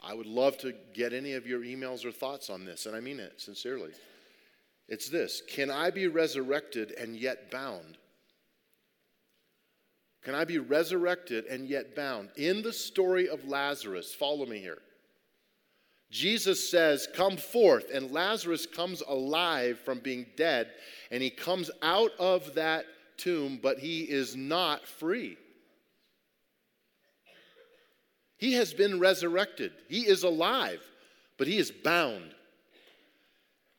I 0.02 0.14
would 0.14 0.26
love 0.26 0.56
to 0.58 0.72
get 0.94 1.12
any 1.12 1.34
of 1.34 1.46
your 1.46 1.60
emails 1.60 2.04
or 2.04 2.12
thoughts 2.12 2.48
on 2.48 2.64
this, 2.64 2.86
and 2.86 2.96
I 2.96 3.00
mean 3.00 3.20
it 3.20 3.40
sincerely. 3.40 3.90
It's 4.88 5.08
this 5.08 5.42
Can 5.48 5.70
I 5.70 5.90
be 5.90 6.06
resurrected 6.06 6.92
and 6.92 7.16
yet 7.16 7.50
bound? 7.50 7.98
Can 10.22 10.34
I 10.34 10.44
be 10.44 10.58
resurrected 10.58 11.46
and 11.46 11.66
yet 11.66 11.96
bound? 11.96 12.30
In 12.36 12.62
the 12.62 12.72
story 12.72 13.28
of 13.28 13.48
Lazarus, 13.48 14.12
follow 14.12 14.44
me 14.44 14.58
here. 14.58 14.82
Jesus 16.10 16.68
says, 16.68 17.08
Come 17.14 17.36
forth, 17.36 17.86
and 17.92 18.10
Lazarus 18.10 18.66
comes 18.66 19.02
alive 19.06 19.78
from 19.78 20.00
being 20.00 20.26
dead, 20.36 20.68
and 21.10 21.22
he 21.22 21.30
comes 21.30 21.70
out 21.82 22.10
of 22.18 22.54
that 22.54 22.84
tomb, 23.16 23.60
but 23.62 23.78
he 23.78 24.02
is 24.02 24.34
not 24.34 24.86
free. 24.86 25.36
He 28.38 28.54
has 28.54 28.72
been 28.72 28.98
resurrected, 28.98 29.72
he 29.88 30.06
is 30.06 30.24
alive, 30.24 30.82
but 31.38 31.46
he 31.46 31.58
is 31.58 31.70
bound. 31.70 32.34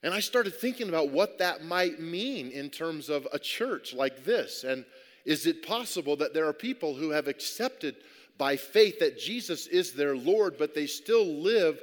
And 0.04 0.14
I 0.14 0.20
started 0.20 0.56
thinking 0.56 0.90
about 0.90 1.10
what 1.10 1.38
that 1.40 1.64
might 1.64 2.00
mean 2.00 2.50
in 2.50 2.70
terms 2.70 3.10
of 3.10 3.28
a 3.34 3.38
church 3.38 3.94
like 3.94 4.24
this. 4.24 4.64
And 4.64 4.84
is 5.26 5.46
it 5.46 5.66
possible 5.66 6.16
that 6.16 6.34
there 6.34 6.48
are 6.48 6.54
people 6.54 6.96
who 6.96 7.12
have 7.12 7.28
accepted 7.28 7.98
by 8.40 8.56
faith 8.56 8.98
that 8.98 9.20
Jesus 9.20 9.68
is 9.68 9.94
their 9.94 10.16
Lord, 10.16 10.56
but 10.58 10.74
they 10.74 10.88
still 10.88 11.26
live 11.26 11.80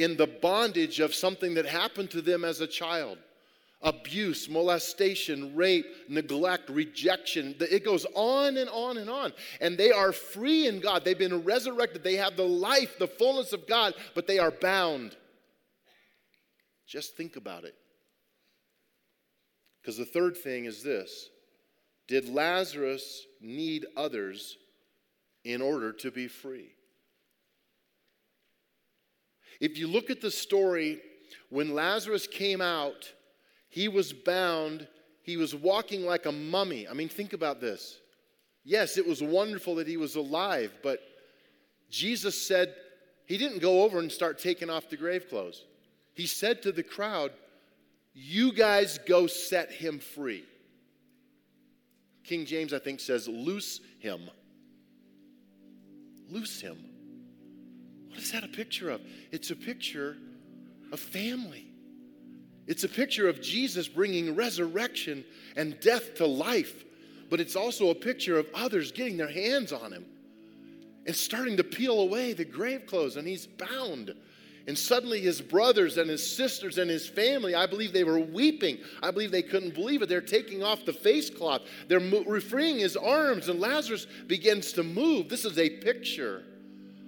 in 0.00 0.16
the 0.16 0.26
bondage 0.26 1.00
of 1.00 1.14
something 1.14 1.54
that 1.54 1.66
happened 1.66 2.10
to 2.10 2.22
them 2.22 2.44
as 2.44 2.60
a 2.60 2.66
child? 2.66 3.18
Abuse, 3.82 4.48
molestation, 4.48 5.56
rape, 5.56 5.86
neglect, 6.08 6.68
rejection. 6.68 7.54
It 7.60 7.84
goes 7.84 8.04
on 8.14 8.58
and 8.58 8.68
on 8.68 8.98
and 8.98 9.08
on. 9.08 9.32
And 9.60 9.78
they 9.78 9.90
are 9.90 10.12
free 10.12 10.66
in 10.66 10.80
God. 10.80 11.02
They've 11.04 11.18
been 11.18 11.44
resurrected. 11.44 12.04
They 12.04 12.16
have 12.16 12.36
the 12.36 12.46
life, 12.46 12.98
the 12.98 13.06
fullness 13.06 13.54
of 13.54 13.66
God, 13.66 13.94
but 14.14 14.26
they 14.26 14.38
are 14.38 14.50
bound. 14.50 15.16
Just 16.86 17.16
think 17.16 17.36
about 17.36 17.64
it. 17.64 17.74
Because 19.80 19.96
the 19.96 20.04
third 20.04 20.36
thing 20.36 20.66
is 20.66 20.82
this 20.82 21.30
did 22.06 22.28
Lazarus 22.28 23.24
need 23.40 23.86
others 23.96 24.58
in 25.44 25.62
order 25.62 25.92
to 25.92 26.10
be 26.10 26.26
free? 26.26 26.72
If 29.60 29.78
you 29.78 29.86
look 29.86 30.10
at 30.10 30.20
the 30.20 30.30
story, 30.30 31.00
when 31.50 31.74
Lazarus 31.74 32.26
came 32.26 32.60
out, 32.60 33.12
he 33.68 33.88
was 33.88 34.12
bound, 34.12 34.88
he 35.22 35.36
was 35.36 35.54
walking 35.54 36.04
like 36.04 36.26
a 36.26 36.32
mummy. 36.32 36.88
I 36.88 36.94
mean, 36.94 37.08
think 37.08 37.32
about 37.32 37.60
this. 37.60 37.98
Yes, 38.64 38.98
it 38.98 39.06
was 39.06 39.22
wonderful 39.22 39.76
that 39.76 39.86
he 39.86 39.96
was 39.96 40.16
alive, 40.16 40.72
but 40.82 41.00
Jesus 41.90 42.40
said 42.40 42.74
he 43.26 43.38
didn't 43.38 43.60
go 43.60 43.82
over 43.82 43.98
and 43.98 44.10
start 44.10 44.38
taking 44.38 44.70
off 44.70 44.88
the 44.88 44.96
grave 44.96 45.28
clothes. 45.28 45.64
He 46.14 46.26
said 46.26 46.62
to 46.62 46.72
the 46.72 46.82
crowd, 46.82 47.32
You 48.12 48.52
guys 48.52 48.98
go 48.98 49.26
set 49.26 49.70
him 49.70 49.98
free. 49.98 50.44
King 52.24 52.44
James, 52.46 52.72
I 52.72 52.78
think, 52.78 53.00
says, 53.00 53.26
loose 53.28 53.80
him. 53.98 54.30
Loose 56.28 56.60
him. 56.60 56.89
What 58.10 58.18
is 58.18 58.32
that 58.32 58.44
a 58.44 58.48
picture 58.48 58.90
of? 58.90 59.00
It's 59.32 59.50
a 59.50 59.56
picture 59.56 60.16
of 60.92 61.00
family. 61.00 61.66
It's 62.66 62.84
a 62.84 62.88
picture 62.88 63.28
of 63.28 63.40
Jesus 63.40 63.88
bringing 63.88 64.34
resurrection 64.34 65.24
and 65.56 65.78
death 65.80 66.16
to 66.16 66.26
life, 66.26 66.84
but 67.30 67.40
it's 67.40 67.56
also 67.56 67.90
a 67.90 67.94
picture 67.94 68.38
of 68.38 68.46
others 68.54 68.92
getting 68.92 69.16
their 69.16 69.30
hands 69.30 69.72
on 69.72 69.92
him 69.92 70.04
and 71.06 71.16
starting 71.16 71.56
to 71.56 71.64
peel 71.64 72.00
away 72.00 72.32
the 72.32 72.44
grave 72.44 72.86
clothes, 72.86 73.16
and 73.16 73.26
he's 73.26 73.46
bound 73.46 74.14
and 74.66 74.78
suddenly 74.78 75.20
his 75.20 75.40
brothers 75.40 75.96
and 75.96 76.08
his 76.08 76.24
sisters 76.24 76.78
and 76.78 76.90
his 76.90 77.08
family, 77.08 77.54
I 77.54 77.66
believe 77.66 77.92
they 77.92 78.04
were 78.04 78.20
weeping. 78.20 78.78
I 79.02 79.10
believe 79.10 79.30
they 79.30 79.42
couldn't 79.42 79.74
believe 79.74 80.02
it. 80.02 80.08
They're 80.08 80.20
taking 80.20 80.62
off 80.62 80.84
the 80.84 80.92
face 80.92 81.30
cloth, 81.30 81.62
they're 81.88 82.00
mo- 82.00 82.38
freeing 82.40 82.78
his 82.78 82.96
arms, 82.96 83.48
and 83.48 83.60
Lazarus 83.60 84.06
begins 84.26 84.72
to 84.74 84.82
move. 84.82 85.28
This 85.28 85.44
is 85.44 85.58
a 85.58 85.68
picture 85.68 86.44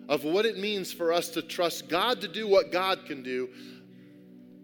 of 0.09 0.25
what 0.25 0.47
it 0.47 0.59
means 0.59 0.93
for 0.93 1.13
us 1.13 1.29
to 1.31 1.43
trust 1.43 1.89
God 1.89 2.21
to 2.21 2.29
do 2.29 2.47
what 2.47 2.73
God 2.73 3.07
can 3.07 3.23
do. 3.23 3.49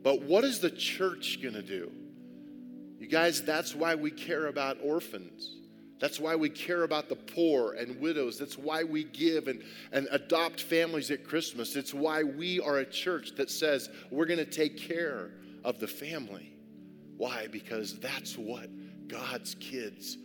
But 0.02 0.22
what 0.22 0.44
is 0.44 0.60
the 0.60 0.70
church 0.70 1.40
going 1.42 1.54
to 1.54 1.62
do? 1.62 1.90
You 2.98 3.06
guys, 3.06 3.42
that's 3.42 3.74
why 3.74 3.94
we 3.94 4.10
care 4.10 4.46
about 4.46 4.78
orphans. 4.82 5.54
That's 6.00 6.20
why 6.20 6.36
we 6.36 6.48
care 6.48 6.84
about 6.84 7.08
the 7.08 7.16
poor 7.16 7.72
and 7.72 8.00
widows. 8.00 8.38
That's 8.38 8.56
why 8.56 8.84
we 8.84 9.04
give 9.04 9.48
and, 9.48 9.62
and 9.92 10.06
adopt 10.12 10.60
families 10.60 11.10
at 11.10 11.24
Christmas. 11.24 11.74
It's 11.74 11.92
why 11.92 12.22
we 12.22 12.60
are 12.60 12.78
a 12.78 12.84
church 12.84 13.34
that 13.36 13.50
says 13.50 13.88
we're 14.10 14.26
going 14.26 14.38
to 14.38 14.44
take 14.44 14.76
care 14.76 15.32
of 15.64 15.80
the 15.80 15.88
family. 15.88 16.52
Why? 17.16 17.48
Because 17.50 17.98
that's 17.98 18.38
what 18.38 18.68
God's 19.08 19.56
kids 19.56 20.18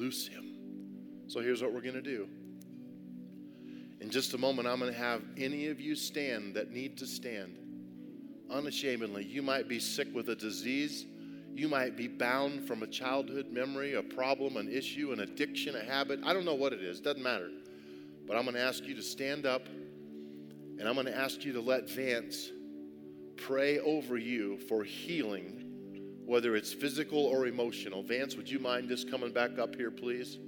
Loose 0.00 0.26
him. 0.26 1.26
So 1.26 1.40
here's 1.40 1.60
what 1.62 1.74
we're 1.74 1.82
going 1.82 1.92
to 1.94 2.00
do. 2.00 2.26
In 4.00 4.08
just 4.08 4.32
a 4.32 4.38
moment, 4.38 4.66
I'm 4.66 4.80
going 4.80 4.90
to 4.90 4.98
have 4.98 5.20
any 5.36 5.66
of 5.66 5.78
you 5.78 5.94
stand 5.94 6.54
that 6.54 6.70
need 6.70 6.96
to 6.96 7.06
stand 7.06 7.58
unashamedly. 8.50 9.26
You 9.26 9.42
might 9.42 9.68
be 9.68 9.78
sick 9.78 10.08
with 10.14 10.30
a 10.30 10.34
disease. 10.34 11.04
You 11.52 11.68
might 11.68 11.98
be 11.98 12.08
bound 12.08 12.66
from 12.66 12.82
a 12.82 12.86
childhood 12.86 13.52
memory, 13.52 13.92
a 13.92 14.02
problem, 14.02 14.56
an 14.56 14.72
issue, 14.72 15.12
an 15.12 15.20
addiction, 15.20 15.76
a 15.76 15.84
habit. 15.84 16.20
I 16.24 16.32
don't 16.32 16.46
know 16.46 16.54
what 16.54 16.72
it 16.72 16.80
is, 16.80 17.02
doesn't 17.02 17.22
matter. 17.22 17.50
But 18.26 18.38
I'm 18.38 18.44
going 18.44 18.54
to 18.54 18.62
ask 18.62 18.84
you 18.84 18.94
to 18.94 19.02
stand 19.02 19.44
up 19.44 19.66
and 19.66 20.88
I'm 20.88 20.94
going 20.94 21.04
to 21.04 21.16
ask 21.16 21.44
you 21.44 21.52
to 21.52 21.60
let 21.60 21.90
Vance 21.90 22.48
pray 23.36 23.78
over 23.80 24.16
you 24.16 24.56
for 24.60 24.82
healing, 24.82 25.69
whether 26.30 26.54
it's 26.54 26.72
physical 26.72 27.26
or 27.26 27.48
emotional. 27.48 28.04
Vance, 28.04 28.36
would 28.36 28.48
you 28.48 28.60
mind 28.60 28.88
just 28.88 29.10
coming 29.10 29.32
back 29.32 29.58
up 29.58 29.74
here, 29.74 29.90
please? 29.90 30.38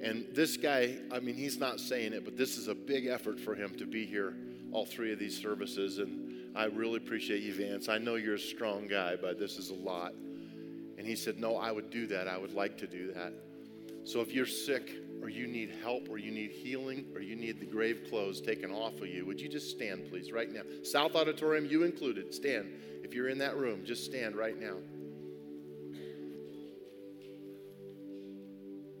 And 0.00 0.26
this 0.32 0.56
guy, 0.56 0.94
I 1.10 1.18
mean, 1.18 1.34
he's 1.34 1.58
not 1.58 1.80
saying 1.80 2.12
it, 2.12 2.24
but 2.24 2.36
this 2.36 2.56
is 2.56 2.68
a 2.68 2.74
big 2.74 3.06
effort 3.06 3.40
for 3.40 3.56
him 3.56 3.76
to 3.78 3.84
be 3.84 4.06
here 4.06 4.36
all 4.70 4.86
three 4.86 5.12
of 5.12 5.18
these 5.18 5.36
services. 5.36 5.98
And 5.98 6.56
I 6.56 6.66
really 6.66 6.98
appreciate 6.98 7.42
you, 7.42 7.52
Vance. 7.52 7.88
I 7.88 7.98
know 7.98 8.14
you're 8.14 8.36
a 8.36 8.38
strong 8.38 8.86
guy, 8.86 9.16
but 9.20 9.40
this 9.40 9.58
is 9.58 9.70
a 9.70 9.74
lot. 9.74 10.12
And 10.12 11.04
he 11.04 11.16
said, 11.16 11.40
No, 11.40 11.56
I 11.56 11.72
would 11.72 11.90
do 11.90 12.06
that. 12.06 12.28
I 12.28 12.38
would 12.38 12.54
like 12.54 12.78
to 12.78 12.86
do 12.86 13.12
that. 13.14 13.32
So 14.04 14.20
if 14.20 14.32
you're 14.32 14.46
sick 14.46 14.92
or 15.22 15.28
you 15.28 15.46
need 15.46 15.70
help, 15.82 16.08
or 16.08 16.18
you 16.18 16.30
need 16.30 16.50
healing, 16.50 17.06
or 17.14 17.20
you 17.20 17.36
need 17.36 17.60
the 17.60 17.66
grave 17.66 18.06
clothes 18.08 18.40
taken 18.40 18.70
off 18.70 19.00
of 19.00 19.08
you, 19.08 19.26
would 19.26 19.40
you 19.40 19.48
just 19.48 19.70
stand, 19.70 20.08
please, 20.08 20.32
right 20.32 20.52
now? 20.52 20.62
South 20.82 21.14
Auditorium, 21.14 21.66
you 21.66 21.82
included, 21.82 22.32
stand. 22.32 22.68
If 23.02 23.14
you're 23.14 23.28
in 23.28 23.38
that 23.38 23.56
room, 23.56 23.84
just 23.84 24.04
stand 24.04 24.36
right 24.36 24.58
now. 24.58 24.76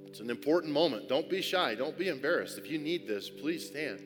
It's 0.06 0.20
an 0.20 0.30
important 0.30 0.72
moment. 0.72 1.08
Don't 1.08 1.28
be 1.28 1.42
shy. 1.42 1.74
Don't 1.74 1.96
be 1.96 2.08
embarrassed. 2.08 2.58
If 2.58 2.70
you 2.70 2.78
need 2.78 3.06
this, 3.06 3.30
please 3.30 3.66
stand. 3.66 4.00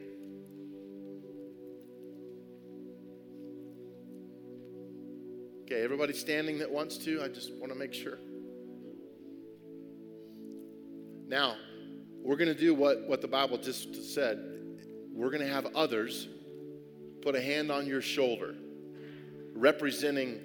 Okay, 5.63 5.83
everybody 5.83 6.13
standing 6.13 6.59
that 6.59 6.71
wants 6.71 6.99
to, 6.99 7.23
I 7.23 7.29
just 7.29 7.55
want 7.55 7.73
to 7.73 7.79
make 7.79 7.95
sure. 7.95 8.19
Now, 11.27 11.57
we're 12.23 12.37
going 12.37 12.55
to 12.55 12.59
do 12.59 12.75
what, 12.75 13.09
what 13.09 13.21
the 13.21 13.29
Bible 13.29 13.59
just 13.59 14.15
said. 14.15 14.39
We're 15.13 15.31
going 15.31 15.43
to 15.43 15.53
have 15.53 15.67
others 15.75 16.29
put 17.21 17.35
a 17.35 17.41
hand 17.41 17.71
on 17.71 17.87
your 17.87 18.03
shoulder, 18.03 18.55
representing 19.55 20.41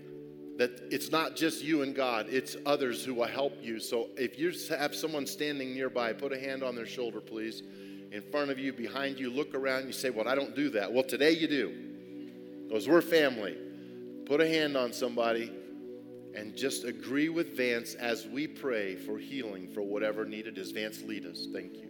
that 0.58 0.72
it's 0.92 1.12
not 1.12 1.36
just 1.36 1.64
you 1.64 1.84
and 1.84 1.96
God, 1.96 2.28
it's 2.30 2.56
others 2.66 3.06
who 3.06 3.14
will 3.14 3.28
help 3.28 3.54
you. 3.62 3.80
So 3.80 4.10
if 4.18 4.40
you 4.40 4.54
have 4.76 4.96
someone 4.96 5.28
standing 5.28 5.74
nearby, 5.74 6.14
put 6.14 6.34
a 6.34 6.40
hand 6.40 6.64
on 6.64 6.76
their 6.76 6.88
shoulder, 6.88 7.22
please. 7.22 7.62
In 8.12 8.22
front 8.32 8.50
of 8.50 8.58
you, 8.58 8.74
behind 8.74 9.20
you, 9.20 9.30
look 9.30 9.54
around, 9.54 9.86
you 9.86 9.92
say, 9.92 10.10
Well, 10.10 10.28
I 10.28 10.34
don't 10.34 10.56
do 10.56 10.70
that. 10.72 10.92
Well, 10.92 11.04
today 11.04 11.32
you 11.32 11.48
do. 11.48 11.76
Because 12.68 12.88
we're 12.88 13.02
family. 13.02 13.58
Put 14.26 14.42
a 14.42 14.48
hand 14.48 14.76
on 14.76 14.94
somebody 14.94 15.52
and 16.36 16.56
just 16.56 16.84
agree 16.84 17.30
with 17.30 17.56
Vance 17.58 17.96
as 17.96 18.28
we 18.28 18.48
pray 18.48 18.96
for 18.96 19.18
healing 19.18 19.68
for 19.68 19.82
whatever 19.82 20.26
needed 20.26 20.58
is. 20.58 20.72
Vance, 20.72 21.02
lead 21.02 21.26
us. 21.26 21.48
Thank 21.52 21.76
you. 21.78 21.88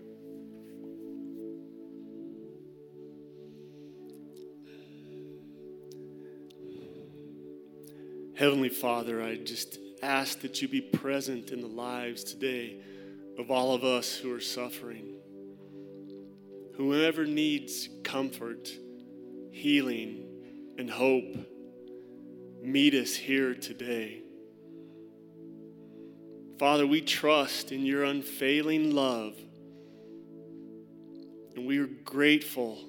Heavenly 8.37 8.69
Father, 8.69 9.23
I 9.23 9.35
just 9.35 9.79
ask 10.03 10.41
that 10.41 10.61
you 10.61 10.67
be 10.67 10.81
present 10.81 11.49
in 11.49 11.59
the 11.59 11.67
lives 11.67 12.23
today 12.23 12.79
of 13.39 13.49
all 13.49 13.73
of 13.73 13.83
us 13.83 14.15
who 14.15 14.31
are 14.31 14.39
suffering. 14.39 15.15
Whoever 16.75 17.25
needs 17.25 17.89
comfort, 18.03 18.69
healing, 19.51 20.27
and 20.77 20.87
hope, 20.87 21.35
meet 22.61 22.93
us 22.93 23.15
here 23.15 23.55
today. 23.55 24.21
Father, 26.59 26.87
we 26.87 27.01
trust 27.01 27.71
in 27.71 27.85
your 27.85 28.03
unfailing 28.03 28.95
love, 28.95 29.35
and 31.55 31.67
we 31.67 31.77
are 31.77 31.87
grateful 31.87 32.83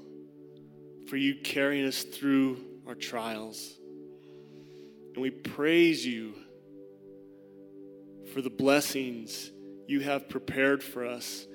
for 1.09 1.17
you 1.17 1.35
carrying 1.43 1.87
us 1.87 2.03
through 2.03 2.65
our 2.87 2.95
trials. 2.95 3.79
And 5.15 5.23
we 5.23 5.31
praise 5.31 6.07
you 6.07 6.35
for 8.33 8.41
the 8.41 8.51
blessings 8.51 9.51
you 9.87 10.01
have 10.01 10.29
prepared 10.29 10.83
for 10.83 11.05
us 11.05 11.47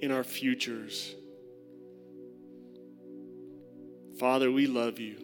in 0.00 0.10
our 0.10 0.24
futures. 0.24 1.14
Father, 4.18 4.50
we 4.50 4.66
love 4.66 4.98
you. 4.98 5.18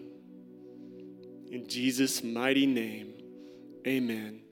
In 1.50 1.68
Jesus' 1.68 2.22
mighty 2.22 2.66
name, 2.66 3.14
amen. 3.86 4.45